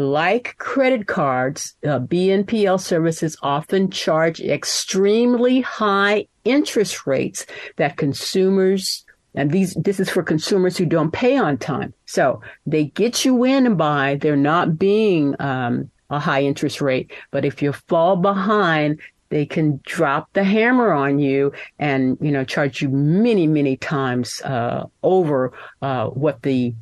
Like 0.00 0.56
credit 0.56 1.06
cards, 1.06 1.74
uh, 1.84 1.98
BNPL 1.98 2.80
services 2.80 3.36
often 3.42 3.90
charge 3.90 4.40
extremely 4.40 5.60
high 5.60 6.26
interest 6.44 7.06
rates 7.06 7.44
that 7.76 7.98
consumers 7.98 9.04
and 9.34 9.50
these 9.50 9.74
this 9.74 10.00
is 10.00 10.08
for 10.08 10.22
consumers 10.22 10.78
who 10.78 10.86
don't 10.86 11.12
pay 11.12 11.36
on 11.36 11.58
time. 11.58 11.92
So 12.06 12.40
they 12.64 12.86
get 12.86 13.26
you 13.26 13.44
in 13.44 13.76
by 13.76 14.16
there 14.22 14.36
not 14.36 14.78
being 14.78 15.36
um, 15.38 15.90
a 16.08 16.18
high 16.18 16.44
interest 16.44 16.80
rate, 16.80 17.12
but 17.30 17.44
if 17.44 17.60
you 17.60 17.74
fall 17.74 18.16
behind, 18.16 19.00
they 19.28 19.44
can 19.44 19.80
drop 19.84 20.32
the 20.32 20.44
hammer 20.44 20.92
on 20.92 21.18
you 21.18 21.52
and 21.78 22.16
you 22.22 22.32
know 22.32 22.42
charge 22.42 22.80
you 22.80 22.88
many 22.88 23.46
many 23.46 23.76
times 23.76 24.40
uh, 24.46 24.86
over 25.02 25.52
uh, 25.82 26.06
what 26.06 26.40
the 26.40 26.74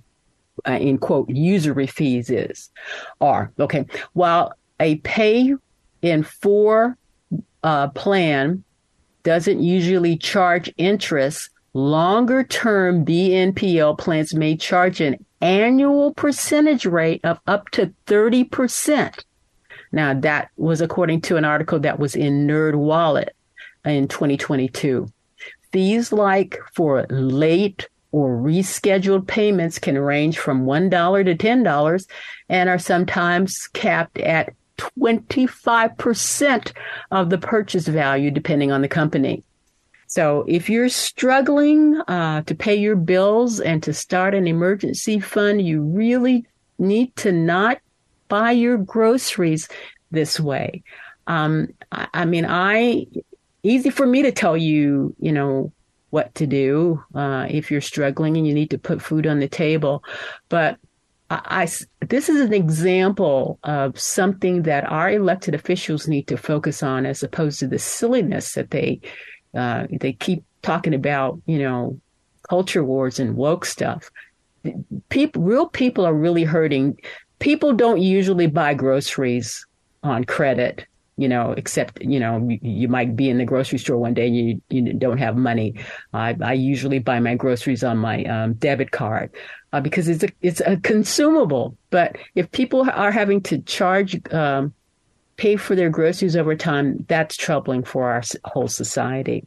uh, 0.67 0.73
in 0.73 0.99
quote 0.99 1.29
usury 1.29 1.87
fees 1.87 2.31
is 2.31 2.71
are 3.21 3.53
okay? 3.59 3.87
While 4.13 4.53
a 4.81 4.97
pay 4.97 5.55
in 6.03 6.23
four 6.23 6.97
uh, 7.63 7.89
plan 7.89 8.65
doesn't 9.23 9.63
usually 9.63 10.17
charge 10.17 10.73
interest 10.77 11.51
longer 11.75 12.43
term 12.45 13.05
bnpl 13.05 13.99
plans 13.99 14.35
may 14.35 14.57
charge 14.57 15.01
an 15.01 15.23
annual 15.41 16.15
percentage 16.15 16.87
rate 16.87 17.21
of 17.25 17.39
up 17.47 17.69
to 17.71 17.93
30% 18.07 19.25
now 19.93 20.15
that 20.15 20.51
was 20.57 20.81
according 20.81 21.21
to 21.21 21.37
an 21.37 21.45
article 21.45 21.79
that 21.79 21.99
was 21.99 22.17
in 22.17 22.47
nerd 22.47 22.75
wallet 22.75 23.37
in 23.85 24.09
2022 24.09 25.07
fees 25.71 26.11
like 26.13 26.59
for 26.73 27.07
late 27.11 27.89
or 28.13 28.37
rescheduled 28.37 29.27
payments 29.27 29.79
can 29.79 29.99
range 29.99 30.39
from 30.39 30.65
$1 30.65 31.25
to 31.25 31.35
$10 31.35 32.07
and 32.49 32.69
are 32.69 32.79
sometimes 32.79 33.67
capped 33.69 34.19
at 34.19 34.55
25% 34.79 36.73
of 37.11 37.31
the 37.31 37.39
purchase 37.39 37.89
value, 37.89 38.31
depending 38.31 38.73
on 38.73 38.81
the 38.81 38.89
company. 38.89 39.43
So 40.07 40.45
if 40.49 40.71
you're 40.71 40.89
struggling 40.89 42.01
uh, 42.09 42.43
to 42.43 42.55
pay 42.55 42.77
your 42.77 42.97
bills 42.97 43.61
and 43.61 43.83
to 43.83 43.93
start 43.93 44.35
an 44.35 44.47
emergency 44.47 45.21
fund, 45.21 45.61
you 45.61 45.83
really 45.83 46.47
need 46.79 47.15
to 47.17 47.31
not 47.31 47.79
buy 48.29 48.53
your 48.53 48.79
groceries 48.79 49.69
this 50.11 50.41
way. 50.41 50.83
Um, 51.27 51.75
I, 51.93 52.09
I 52.15 52.25
mean, 52.25 52.47
I 52.49 53.07
easy 53.63 53.91
for 53.91 54.07
me 54.07 54.23
to 54.23 54.33
tell 54.33 54.57
you, 54.57 55.15
you 55.19 55.33
know, 55.33 55.73
what 56.11 56.35
to 56.37 56.47
do 56.47 57.03
uh, 57.15 57.47
if 57.51 57.71
you're 57.71 57.81
struggling 57.81 58.37
and 58.37 58.47
you 58.47 58.55
need 58.55 58.71
to 58.71 58.79
put 58.79 59.03
food 59.03 59.27
on 59.27 59.41
the 59.41 59.49
table. 59.49 60.03
But 60.49 60.79
I, 61.31 61.41
I, 61.45 61.69
this 62.07 62.29
is 62.29 62.41
an 62.41 62.55
example 62.55 63.59
of 63.65 63.99
something 63.99 64.63
that 64.63 64.91
our 64.91 65.11
elected 65.11 65.55
officials 65.55 66.09
need 66.09 66.27
to 66.29 66.37
focus 66.37 66.83
on, 66.83 67.07
as 67.07 67.23
opposed 67.23 67.61
to 67.61 67.67
the 67.67 67.79
silliness 67.79 68.55
that 68.55 68.71
they 68.71 69.01
uh, 69.55 69.87
they 70.01 70.13
keep 70.13 70.45
talking 70.63 70.95
about. 70.95 71.41
You 71.47 71.59
know, 71.59 72.01
culture 72.49 72.85
wars 72.85 73.19
and 73.19 73.37
woke 73.37 73.65
stuff. 73.65 74.11
People, 75.09 75.43
real 75.43 75.69
people 75.69 76.05
are 76.05 76.15
really 76.15 76.45
hurting. 76.45 76.99
People 77.39 77.73
don't 77.73 78.01
usually 78.01 78.47
buy 78.47 78.75
groceries 78.75 79.65
on 80.03 80.25
credit 80.25 80.87
you 81.19 81.29
know, 81.29 81.53
except, 81.53 82.01
you 82.01 82.21
know, 82.21 82.39
you, 82.49 82.59
you, 82.63 82.89
might 82.89 83.17
be 83.17 83.29
in 83.29 83.39
the 83.39 83.45
grocery 83.45 83.79
store 83.79 83.99
one 83.99 84.15
day 84.15 84.29
and 84.29 84.37
you, 84.37 84.63
you 84.71 84.93
don't 84.95 85.19
have 85.19 85.37
money. 85.37 85.75
I, 86.15 86.37
I 86.41 86.53
usually 86.53 87.01
buy 87.01 87.19
my 87.19 87.35
groceries 87.35 87.83
on 87.83 87.99
my 87.99 88.25
um, 88.25 88.55
debit 88.55 88.93
card 88.93 89.35
uh, 89.73 89.81
because 89.81 90.09
it's 90.09 90.23
a, 90.23 90.29
it's 90.41 90.63
a 90.65 90.77
consumable. 90.77 91.77
But 91.91 92.17
if 92.37 92.51
people 92.53 92.89
are 92.89 93.11
having 93.11 93.43
to 93.43 93.59
charge, 93.59 94.17
um, 94.33 94.73
pay 95.37 95.57
for 95.57 95.75
their 95.75 95.91
groceries 95.91 96.37
over 96.37 96.55
time, 96.55 97.05
that's 97.09 97.37
troubling 97.37 97.83
for 97.83 98.11
our 98.11 98.23
whole 98.45 98.69
society. 98.69 99.45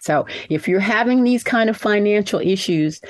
So 0.00 0.26
if 0.48 0.68
you're 0.68 0.80
having 0.80 1.24
these 1.24 1.42
kind 1.42 1.68
of 1.68 1.76
financial 1.76 2.40
issues, 2.40 3.00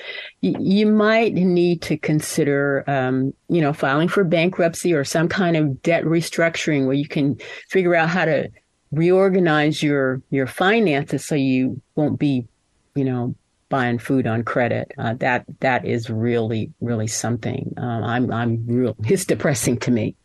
y- 0.43 0.55
you 0.59 0.87
might 0.87 1.35
need 1.35 1.83
to 1.83 1.97
consider, 1.97 2.85
um, 2.87 3.35
you 3.49 3.61
know, 3.61 3.73
filing 3.73 4.09
for 4.09 4.25
bankruptcy 4.25 4.95
or 4.95 5.05
some 5.05 5.29
kind 5.29 5.57
of 5.57 5.83
debt 5.83 6.05
restructuring 6.05 6.87
where 6.87 6.95
you 6.95 7.09
can 7.09 7.39
figure 7.69 7.95
out 7.95 8.09
how 8.09 8.25
to 8.25 8.49
reorganize 8.91 9.83
your 9.83 10.23
your 10.31 10.47
finances 10.47 11.25
so 11.25 11.35
you 11.35 11.81
won't 11.95 12.19
be, 12.19 12.47
you 12.95 13.05
know, 13.05 13.35
buying 13.69 13.99
food 13.99 14.27
on 14.27 14.43
credit. 14.43 14.93
Uh, 14.99 15.15
that 15.15 15.45
that 15.61 15.85
is 15.85 16.11
really 16.11 16.73
really 16.81 17.07
something. 17.07 17.73
Um, 17.77 18.05
I'm 18.05 18.33
I'm 18.33 18.67
real. 18.67 18.97
It's 19.05 19.25
depressing 19.25 19.79
to 19.79 19.91
me. 19.91 20.17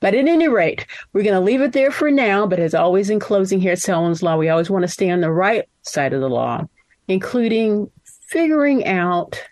But 0.00 0.14
at 0.14 0.26
any 0.26 0.48
rate, 0.48 0.86
we're 1.12 1.22
going 1.22 1.34
to 1.34 1.40
leave 1.40 1.60
it 1.60 1.72
there 1.72 1.90
for 1.90 2.10
now. 2.10 2.46
But 2.46 2.58
as 2.58 2.74
always, 2.74 3.10
in 3.10 3.20
closing 3.20 3.60
here 3.60 3.72
at 3.72 3.78
Selwyn's 3.78 4.22
Law, 4.22 4.36
we 4.36 4.48
always 4.48 4.70
want 4.70 4.82
to 4.82 4.88
stay 4.88 5.10
on 5.10 5.20
the 5.20 5.30
right 5.30 5.68
side 5.82 6.12
of 6.12 6.20
the 6.20 6.28
law, 6.28 6.66
including 7.08 7.90
figuring 8.28 8.86
out 8.86 9.42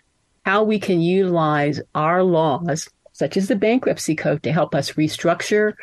how 0.45 0.63
we 0.63 0.79
can 0.79 1.01
utilize 1.01 1.81
our 1.93 2.23
laws, 2.23 2.89
such 3.13 3.37
as 3.37 3.47
the 3.47 3.55
bankruptcy 3.55 4.15
code, 4.15 4.41
to 4.43 4.51
help 4.51 4.73
us 4.73 4.93
restructure 4.93 5.73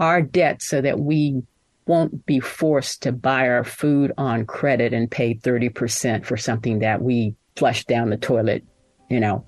our 0.00 0.22
debt 0.22 0.62
so 0.62 0.80
that 0.80 0.98
we 0.98 1.42
won't 1.88 2.26
be 2.26 2.40
forced 2.40 3.02
to 3.02 3.12
buy 3.12 3.48
our 3.48 3.64
food 3.64 4.12
on 4.18 4.46
credit 4.46 4.92
and 4.92 5.10
pay 5.10 5.34
30% 5.34 6.24
for 6.24 6.36
something 6.36 6.80
that 6.80 7.02
we 7.02 7.34
flushed 7.56 7.88
down 7.88 8.10
the 8.10 8.16
toilet, 8.16 8.64
you 9.10 9.18
know, 9.18 9.44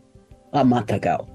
a 0.52 0.64
month 0.64 0.90
ago. 0.90 1.28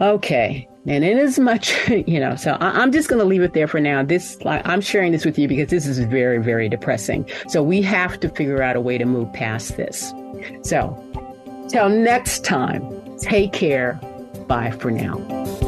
Okay. 0.00 0.68
And 0.86 1.04
in 1.04 1.18
as 1.18 1.38
much, 1.38 1.76
you 2.06 2.18
know, 2.18 2.36
so 2.36 2.52
I, 2.60 2.82
am 2.82 2.92
just 2.92 3.08
going 3.08 3.20
to 3.20 3.26
leave 3.26 3.42
it 3.42 3.52
there 3.52 3.68
for 3.68 3.80
now. 3.80 4.02
This, 4.02 4.38
I'm 4.44 4.80
sharing 4.80 5.12
this 5.12 5.24
with 5.24 5.38
you 5.38 5.46
because 5.46 5.68
this 5.68 5.86
is 5.86 5.98
very, 5.98 6.38
very 6.38 6.68
depressing. 6.68 7.28
So 7.48 7.62
we 7.62 7.82
have 7.82 8.18
to 8.20 8.28
figure 8.30 8.62
out 8.62 8.76
a 8.76 8.80
way 8.80 8.98
to 8.98 9.04
move 9.04 9.32
past 9.32 9.76
this. 9.76 10.12
So 10.62 10.96
till 11.68 11.88
next 11.88 12.44
time, 12.44 13.18
take 13.18 13.52
care. 13.52 14.00
Bye 14.46 14.70
for 14.70 14.90
now. 14.90 15.67